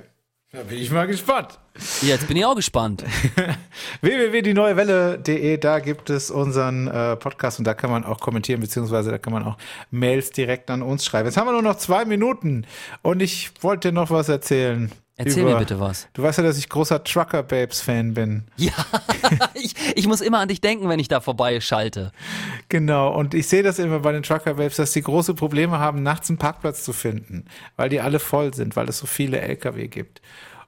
Da 0.55 0.63
bin 0.63 0.77
ich 0.77 0.89
mal 0.89 1.05
gespannt. 1.05 1.59
Jetzt 2.01 2.29
bin 2.29 2.37
ich 2.37 2.45
auch 2.45 2.55
gespannt. 2.55 3.03
www.dieneuewelle.de, 4.01 5.57
da 5.57 5.79
gibt 5.79 6.09
es 6.09 6.31
unseren 6.31 6.87
äh, 6.87 7.17
Podcast 7.17 7.59
und 7.59 7.65
da 7.65 7.73
kann 7.73 7.89
man 7.89 8.05
auch 8.05 8.21
kommentieren, 8.21 8.61
beziehungsweise 8.61 9.11
da 9.11 9.17
kann 9.17 9.33
man 9.33 9.43
auch 9.43 9.57
Mails 9.91 10.29
direkt 10.29 10.71
an 10.71 10.81
uns 10.81 11.03
schreiben. 11.03 11.27
Jetzt 11.27 11.35
haben 11.35 11.47
wir 11.47 11.51
nur 11.51 11.61
noch 11.61 11.75
zwei 11.75 12.05
Minuten 12.05 12.65
und 13.01 13.21
ich 13.21 13.51
wollte 13.61 13.91
noch 13.91 14.11
was 14.11 14.29
erzählen. 14.29 14.93
Erzähl 15.17 15.43
über, 15.43 15.53
mir 15.53 15.59
bitte 15.59 15.79
was. 15.79 16.09
Du 16.13 16.23
weißt 16.23 16.39
ja, 16.39 16.43
dass 16.43 16.57
ich 16.57 16.67
großer 16.67 17.03
Trucker 17.03 17.43
Babes 17.43 17.81
Fan 17.81 18.13
bin. 18.13 18.43
Ja, 18.57 18.73
ich, 19.53 19.73
ich 19.95 20.07
muss 20.07 20.21
immer 20.21 20.39
an 20.39 20.47
dich 20.47 20.61
denken, 20.61 20.89
wenn 20.89 20.99
ich 20.99 21.07
da 21.07 21.19
vorbeischalte. 21.19 22.11
Genau, 22.69 23.13
und 23.13 23.33
ich 23.33 23.47
sehe 23.47 23.63
das 23.63 23.79
immer 23.79 23.99
bei 23.99 24.11
den 24.11 24.23
Trucker 24.23 24.55
Babes, 24.55 24.75
dass 24.75 24.91
die 24.91 25.01
große 25.01 25.33
Probleme 25.33 25.79
haben, 25.79 26.03
nachts 26.03 26.29
einen 26.29 26.37
Parkplatz 26.37 26.83
zu 26.83 26.93
finden, 26.93 27.45
weil 27.75 27.89
die 27.89 28.01
alle 28.01 28.19
voll 28.19 28.53
sind, 28.53 28.75
weil 28.75 28.89
es 28.89 28.97
so 28.97 29.07
viele 29.07 29.39
LKW 29.39 29.87
gibt. 29.87 30.21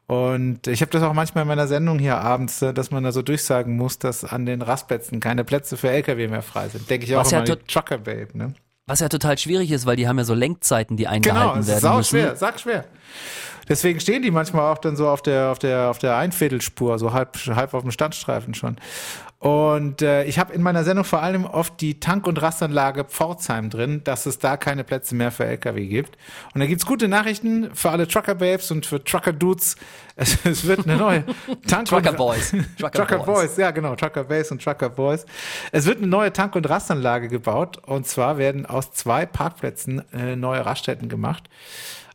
Und 0.08 0.68
ich 0.68 0.80
habe 0.82 0.92
das 0.92 1.04
auch 1.04 1.14
manchmal 1.14 1.42
in 1.42 1.50
meiner 1.50 1.68
Sendung 1.68 2.00
hier 2.00 2.18
abends, 2.18 2.62
äh, 2.62 2.74
dass 2.74 2.92
man 2.92 3.04
da 3.04 3.12
so 3.12 3.22
durchsagen 3.22 3.76
muss, 3.76 4.00
dass 4.00 4.24
an 4.24 4.46
den 4.46 4.62
Rastplätzen 4.62 5.20
keine 5.20 5.44
Plätze 5.44 5.76
für 5.76 5.90
LKW 5.90 6.30
mehr 6.30 6.42
frei 6.42 6.70
sind. 6.70 6.90
Denke 6.90 7.06
ich 7.06 7.16
auch 7.16 7.26
Was 7.26 7.34
immer 7.34 7.46
ja 7.46 7.56
Trucker 7.56 7.98
Babe, 7.98 8.30
ne? 8.34 8.54
Was 8.88 9.02
ja 9.02 9.10
total 9.10 9.38
schwierig 9.38 9.71
ist, 9.71 9.86
weil 9.86 9.97
die 9.97 10.08
haben 10.08 10.17
ja 10.17 10.23
so 10.23 10.34
Lenkzeiten, 10.34 10.95
die 10.95 11.08
eingehalten 11.08 11.54
genau, 11.56 11.67
werden 11.67 11.82
Genau, 11.82 11.97
müssen. 11.97 12.10
schwer, 12.10 12.36
sag 12.38 12.60
schwer. 12.60 12.86
Deswegen 13.67 14.00
stehen 14.00 14.21
die 14.21 14.32
manchmal 14.32 14.71
auch 14.71 14.78
dann 14.78 14.95
so 14.95 15.10
auf 15.10 15.21
der 15.21 15.50
auf 15.52 15.60
der 15.60 15.89
auf 15.89 15.97
der 15.97 16.15
Einviertelspur, 16.15 16.97
so 16.97 17.12
halb 17.12 17.36
halb 17.47 17.73
auf 17.73 17.82
dem 17.82 17.91
Standstreifen 17.91 18.54
schon. 18.54 18.78
Und 19.39 20.02
äh, 20.02 20.23
ich 20.23 20.39
habe 20.39 20.52
in 20.54 20.63
meiner 20.63 20.84
Sendung 20.84 21.06
vor 21.06 21.21
allem 21.21 21.45
oft 21.45 21.80
die 21.80 22.00
Tank- 22.00 22.26
und 22.26 22.41
Rastanlage 22.41 23.04
Pforzheim 23.04 23.69
drin, 23.69 24.02
dass 24.04 24.26
es 24.26 24.39
da 24.39 24.58
keine 24.58 24.84
Plätze 24.84 25.13
mehr 25.13 25.32
für 25.32 25.45
LKW 25.45 25.86
gibt. 25.86 26.17
Und 26.56 26.62
da 26.62 26.65
gibt's 26.65 26.88
gute 26.88 27.08
Nachrichten 27.08 27.69
für 27.76 27.91
alle 27.91 28.08
Trucker-Babes 28.08 28.71
und 28.71 28.86
für 28.86 29.04
Trucker-Dudes. 29.04 29.76
Es, 30.19 30.43
es, 30.45 30.65
wird 30.65 30.88
eine 30.88 30.97
neue 30.97 31.23
Tank- 31.67 31.86
Trucker 31.86 32.12
Boys. 32.12 32.52
Trucker, 32.80 33.47
ja 33.60 33.69
genau, 33.69 33.95
Trucker 33.95 34.23
Babes 34.23 34.50
und 34.50 34.63
Trucker 34.63 34.89
Boys. 34.89 35.28
Es 35.71 35.86
wird 35.86 36.00
eine 36.00 36.08
neue 36.08 36.34
Tank- 36.34 36.56
und 36.56 36.67
Rastanlage 36.67 37.28
gebaut. 37.28 37.78
Und 37.86 38.08
zwar 38.08 38.39
werden 38.39 38.65
aus 38.65 38.91
zwei 38.93 39.28
Parkplätzen 39.28 40.02
äh, 40.13 40.36
neue 40.36 40.65
Raststätten 40.65 41.08
gemacht. 41.08 41.47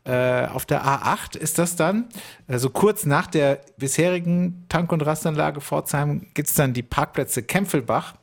Äh, 0.05 0.47
auf 0.47 0.67
der 0.67 0.85
A8 0.85 1.37
ist 1.37 1.59
das 1.59 1.77
dann, 1.77 2.09
also 2.49 2.71
kurz 2.71 3.07
nach 3.07 3.29
der 3.29 3.61
bisherigen 3.77 4.67
Tank- 4.69 4.91
und 4.91 5.03
Rastanlage 5.03 5.61
Pforzheim, 5.61 6.27
gibt's 6.35 6.55
dann 6.55 6.73
die 6.73 6.83
Parkplätze 6.83 7.45
Kempfelbach. 7.45 8.15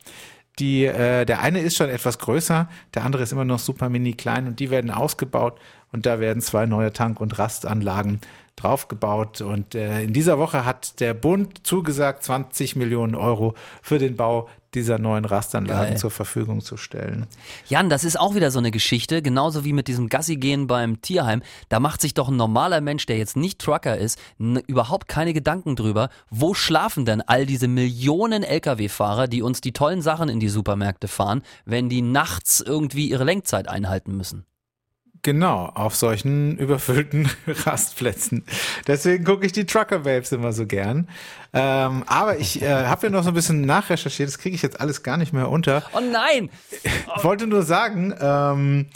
Die, 0.59 0.83
äh, 0.83 1.23
der 1.23 1.39
eine 1.39 1.61
ist 1.61 1.77
schon 1.77 1.89
etwas 1.89 2.19
größer, 2.19 2.67
der 2.93 3.05
andere 3.05 3.23
ist 3.23 3.31
immer 3.31 3.45
noch 3.45 3.59
super 3.59 3.87
mini 3.87 4.13
klein 4.13 4.45
und 4.45 4.59
die 4.59 4.69
werden 4.69 4.91
ausgebaut 4.91 5.57
und 5.91 6.05
da 6.05 6.19
werden 6.19 6.41
zwei 6.41 6.65
neue 6.65 6.93
Tank- 6.93 7.19
und 7.21 7.37
Rastanlagen 7.39 8.21
draufgebaut. 8.59 9.41
Und 9.41 9.75
äh, 9.75 10.03
in 10.03 10.13
dieser 10.13 10.37
Woche 10.37 10.65
hat 10.65 10.99
der 10.99 11.13
Bund 11.13 11.65
zugesagt, 11.65 12.23
20 12.23 12.75
Millionen 12.75 13.15
Euro 13.15 13.55
für 13.81 13.99
den 13.99 14.15
Bau 14.15 14.49
dieser 14.75 14.99
neuen 14.99 15.25
Rastanlagen 15.25 15.91
Geil. 15.93 15.97
zur 15.97 16.11
Verfügung 16.11 16.61
zu 16.61 16.77
stellen. 16.77 17.25
Jan, 17.69 17.89
das 17.89 18.03
ist 18.03 18.19
auch 18.19 18.35
wieder 18.35 18.51
so 18.51 18.59
eine 18.59 18.69
Geschichte, 18.69 19.23
genauso 19.23 19.65
wie 19.65 19.73
mit 19.73 19.87
diesem 19.87 20.09
Gassi-Gehen 20.09 20.67
beim 20.67 21.01
Tierheim. 21.01 21.41
Da 21.69 21.79
macht 21.79 22.01
sich 22.01 22.13
doch 22.13 22.27
ein 22.27 22.35
normaler 22.35 22.79
Mensch, 22.79 23.07
der 23.07 23.17
jetzt 23.17 23.35
nicht 23.35 23.59
Trucker 23.59 23.97
ist, 23.97 24.19
überhaupt 24.37 25.07
keine 25.07 25.33
Gedanken 25.33 25.75
drüber, 25.75 26.09
wo 26.29 26.53
schlafen 26.53 27.05
denn 27.05 27.21
all 27.21 27.47
diese 27.47 27.67
Millionen 27.67 28.43
Lkw-Fahrer, 28.43 29.27
die 29.27 29.41
uns 29.41 29.61
die 29.61 29.73
tollen 29.73 30.03
Sachen 30.03 30.29
in 30.29 30.39
die 30.39 30.49
Supermärkte 30.49 31.07
fahren, 31.07 31.41
wenn 31.65 31.89
die 31.89 32.03
nachts 32.03 32.61
irgendwie 32.61 33.09
ihre 33.09 33.23
Lenkzeit 33.23 33.67
einhalten 33.67 34.15
müssen. 34.15 34.45
Genau, 35.21 35.65
auf 35.65 35.95
solchen 35.95 36.57
überfüllten 36.57 37.29
Rastplätzen. 37.47 38.45
Deswegen 38.87 39.25
gucke 39.25 39.45
ich 39.45 39.51
die 39.51 39.65
Trucker 39.65 39.99
Babes 39.99 40.31
immer 40.31 40.53
so 40.53 40.65
gern. 40.65 41.09
Ähm, 41.51 42.03
aber 42.07 42.37
ich 42.37 42.61
äh, 42.61 42.85
habe 42.85 43.07
ja 43.07 43.11
noch 43.11 43.23
so 43.23 43.29
ein 43.29 43.33
bisschen 43.33 43.61
nachrecherchiert, 43.61 44.29
das 44.29 44.37
kriege 44.37 44.55
ich 44.55 44.61
jetzt 44.61 44.79
alles 44.79 45.03
gar 45.03 45.17
nicht 45.17 45.33
mehr 45.33 45.49
unter. 45.49 45.83
Oh 45.93 45.99
nein! 45.99 46.49
Ich 47.17 47.23
wollte 47.23 47.47
nur 47.47 47.63
sagen, 47.63 48.13
ähm, 48.19 48.87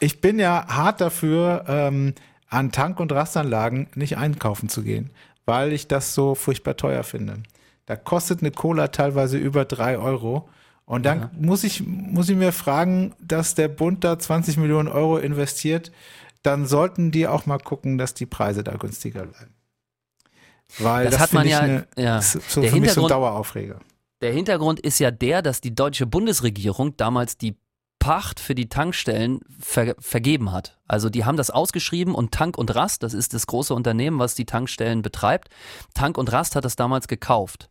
ich 0.00 0.20
bin 0.20 0.38
ja 0.38 0.66
hart 0.68 1.00
dafür, 1.00 1.64
ähm, 1.68 2.14
an 2.48 2.72
Tank- 2.72 2.98
und 2.98 3.12
Rastanlagen 3.12 3.88
nicht 3.94 4.16
einkaufen 4.16 4.68
zu 4.68 4.82
gehen, 4.82 5.10
weil 5.44 5.72
ich 5.72 5.86
das 5.86 6.14
so 6.14 6.34
furchtbar 6.34 6.76
teuer 6.76 7.04
finde. 7.04 7.42
Da 7.86 7.96
kostet 7.96 8.40
eine 8.40 8.50
Cola 8.50 8.88
teilweise 8.88 9.38
über 9.38 9.64
drei 9.64 9.98
Euro. 9.98 10.48
Und 10.88 11.04
dann 11.04 11.20
ja. 11.20 11.30
muss 11.38 11.64
ich, 11.64 11.86
muss 11.86 12.30
ich 12.30 12.36
mir 12.36 12.50
fragen, 12.50 13.14
dass 13.20 13.54
der 13.54 13.68
Bund 13.68 14.04
da 14.04 14.18
20 14.18 14.56
Millionen 14.56 14.88
Euro 14.88 15.18
investiert, 15.18 15.92
dann 16.42 16.66
sollten 16.66 17.10
die 17.10 17.26
auch 17.26 17.44
mal 17.44 17.58
gucken, 17.58 17.98
dass 17.98 18.14
die 18.14 18.24
Preise 18.24 18.64
da 18.64 18.74
günstiger 18.76 19.26
bleiben. 19.26 19.54
Weil 20.78 21.04
das, 21.04 21.12
das 21.12 21.20
hat 21.20 21.32
man 21.34 21.46
ja, 21.46 21.60
eine, 21.60 21.86
ja. 21.94 22.22
So 22.22 22.62
der 22.62 22.70
für 22.70 22.80
mich 22.80 22.92
so 22.92 23.02
ein 23.02 23.08
Daueraufreger. 23.08 23.80
Der 24.22 24.32
Hintergrund 24.32 24.80
ist 24.80 24.98
ja 24.98 25.10
der, 25.10 25.42
dass 25.42 25.60
die 25.60 25.74
deutsche 25.74 26.06
Bundesregierung 26.06 26.96
damals 26.96 27.36
die 27.36 27.58
Pacht 27.98 28.40
für 28.40 28.54
die 28.54 28.70
Tankstellen 28.70 29.40
ver 29.60 29.94
vergeben 29.98 30.52
hat. 30.52 30.78
Also 30.86 31.10
die 31.10 31.26
haben 31.26 31.36
das 31.36 31.50
ausgeschrieben 31.50 32.14
und 32.14 32.32
Tank 32.32 32.56
und 32.56 32.74
Rast, 32.74 33.02
das 33.02 33.12
ist 33.12 33.34
das 33.34 33.46
große 33.46 33.74
Unternehmen, 33.74 34.18
was 34.18 34.34
die 34.34 34.46
Tankstellen 34.46 35.02
betreibt, 35.02 35.48
Tank 35.92 36.16
und 36.16 36.32
Rast 36.32 36.56
hat 36.56 36.64
das 36.64 36.76
damals 36.76 37.08
gekauft. 37.08 37.68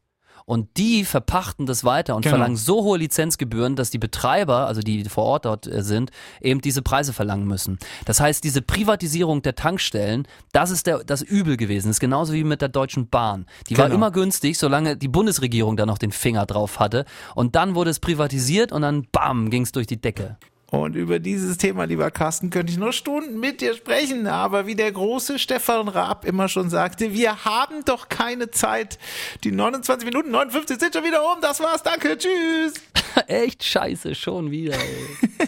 Und 0.50 0.78
die 0.78 1.04
verpachten 1.04 1.66
das 1.66 1.84
weiter 1.84 2.16
und 2.16 2.22
Genau. 2.22 2.38
verlangen 2.38 2.56
so 2.56 2.82
hohe 2.82 2.98
Lizenzgebühren, 2.98 3.76
dass 3.76 3.90
die 3.90 3.98
Betreiber, 3.98 4.66
also 4.66 4.80
die 4.80 5.04
vor 5.04 5.26
Ort 5.26 5.44
dort 5.44 5.68
äh, 5.68 5.84
sind, 5.84 6.10
eben 6.40 6.62
diese 6.62 6.82
Preise 6.82 7.12
verlangen 7.12 7.46
müssen. 7.46 7.78
Das 8.06 8.22
heißt, 8.22 8.46
diese 8.46 8.62
Privatisierung 8.62 9.42
der 9.42 9.56
Tankstellen, 9.56 10.26
das 10.54 10.72
ist 10.72 10.88
der, 10.88 11.04
das 11.04 11.22
Übel 11.22 11.58
gewesen. 11.58 11.88
Das 11.90 11.98
ist 11.98 12.00
genauso 12.00 12.32
wie 12.32 12.46
mit 12.46 12.62
der 12.62 12.70
Deutschen 12.70 13.10
Bahn. 13.10 13.46
Die 13.70 13.78
war 13.78 13.88
Genau. 13.88 13.96
immer 13.98 14.12
günstig, 14.12 14.58
solange 14.58 14.96
die 14.96 15.10
Bundesregierung 15.10 15.76
da 15.76 15.86
noch 15.86 15.98
den 15.98 16.14
Finger 16.14 16.46
drauf 16.46 16.80
hatte. 16.80 17.04
Und 17.36 17.58
dann 17.58 17.76
wurde 17.76 17.90
es 17.90 18.00
privatisiert 18.00 18.72
und 18.72 18.84
dann 18.84 19.06
bam, 19.12 19.50
ging 19.50 19.64
es 19.64 19.74
durch 19.74 19.86
die 19.88 20.00
Decke. 20.00 20.38
Und 20.70 20.96
über 20.98 21.20
dieses 21.20 21.58
Thema, 21.58 21.86
lieber 21.86 22.12
Carsten, 22.12 22.50
könnte 22.50 22.74
ich 22.74 22.78
noch 22.78 22.92
Stunden 22.92 23.40
mit 23.40 23.62
dir 23.62 23.74
sprechen. 23.74 24.28
Aber 24.28 24.68
wie 24.68 24.76
der 24.76 24.92
große 24.92 25.40
Stefan 25.40 25.88
Raab 25.88 26.26
immer 26.26 26.50
schon 26.50 26.70
sagte, 26.70 27.14
wir 27.14 27.46
haben 27.46 27.86
doch 27.86 28.10
keine 28.10 28.52
Zeit. 28.52 29.00
Die 29.46 29.52
29 29.52 30.06
Minuten 30.06 30.32
59 30.32 30.78
sind 30.78 30.94
schon 30.94 31.06
wieder 31.06 31.24
um. 31.24 31.40
Das 31.42 31.62
war's. 31.62 31.84
Danke. 31.84 32.18
Tschüss. 32.18 32.74
Echt 33.28 33.64
scheiße, 33.64 34.14
schon 34.14 34.52
wieder. 34.52 34.74
Ey. 34.76 35.48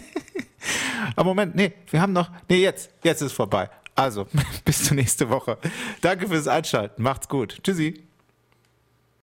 Aber 1.16 1.30
Moment, 1.30 1.54
nee, 1.54 1.72
wir 1.90 2.00
haben 2.00 2.14
noch. 2.14 2.30
Nee, 2.48 2.62
jetzt. 2.62 2.90
Jetzt 3.02 3.20
ist 3.20 3.32
vorbei. 3.32 3.68
Also, 3.94 4.26
bis 4.64 4.84
zur 4.84 4.96
nächste 4.96 5.28
Woche. 5.28 5.58
Danke 6.00 6.28
fürs 6.28 6.48
Einschalten. 6.48 7.02
Macht's 7.02 7.28
gut. 7.28 7.58
Tschüssi. 7.62 8.09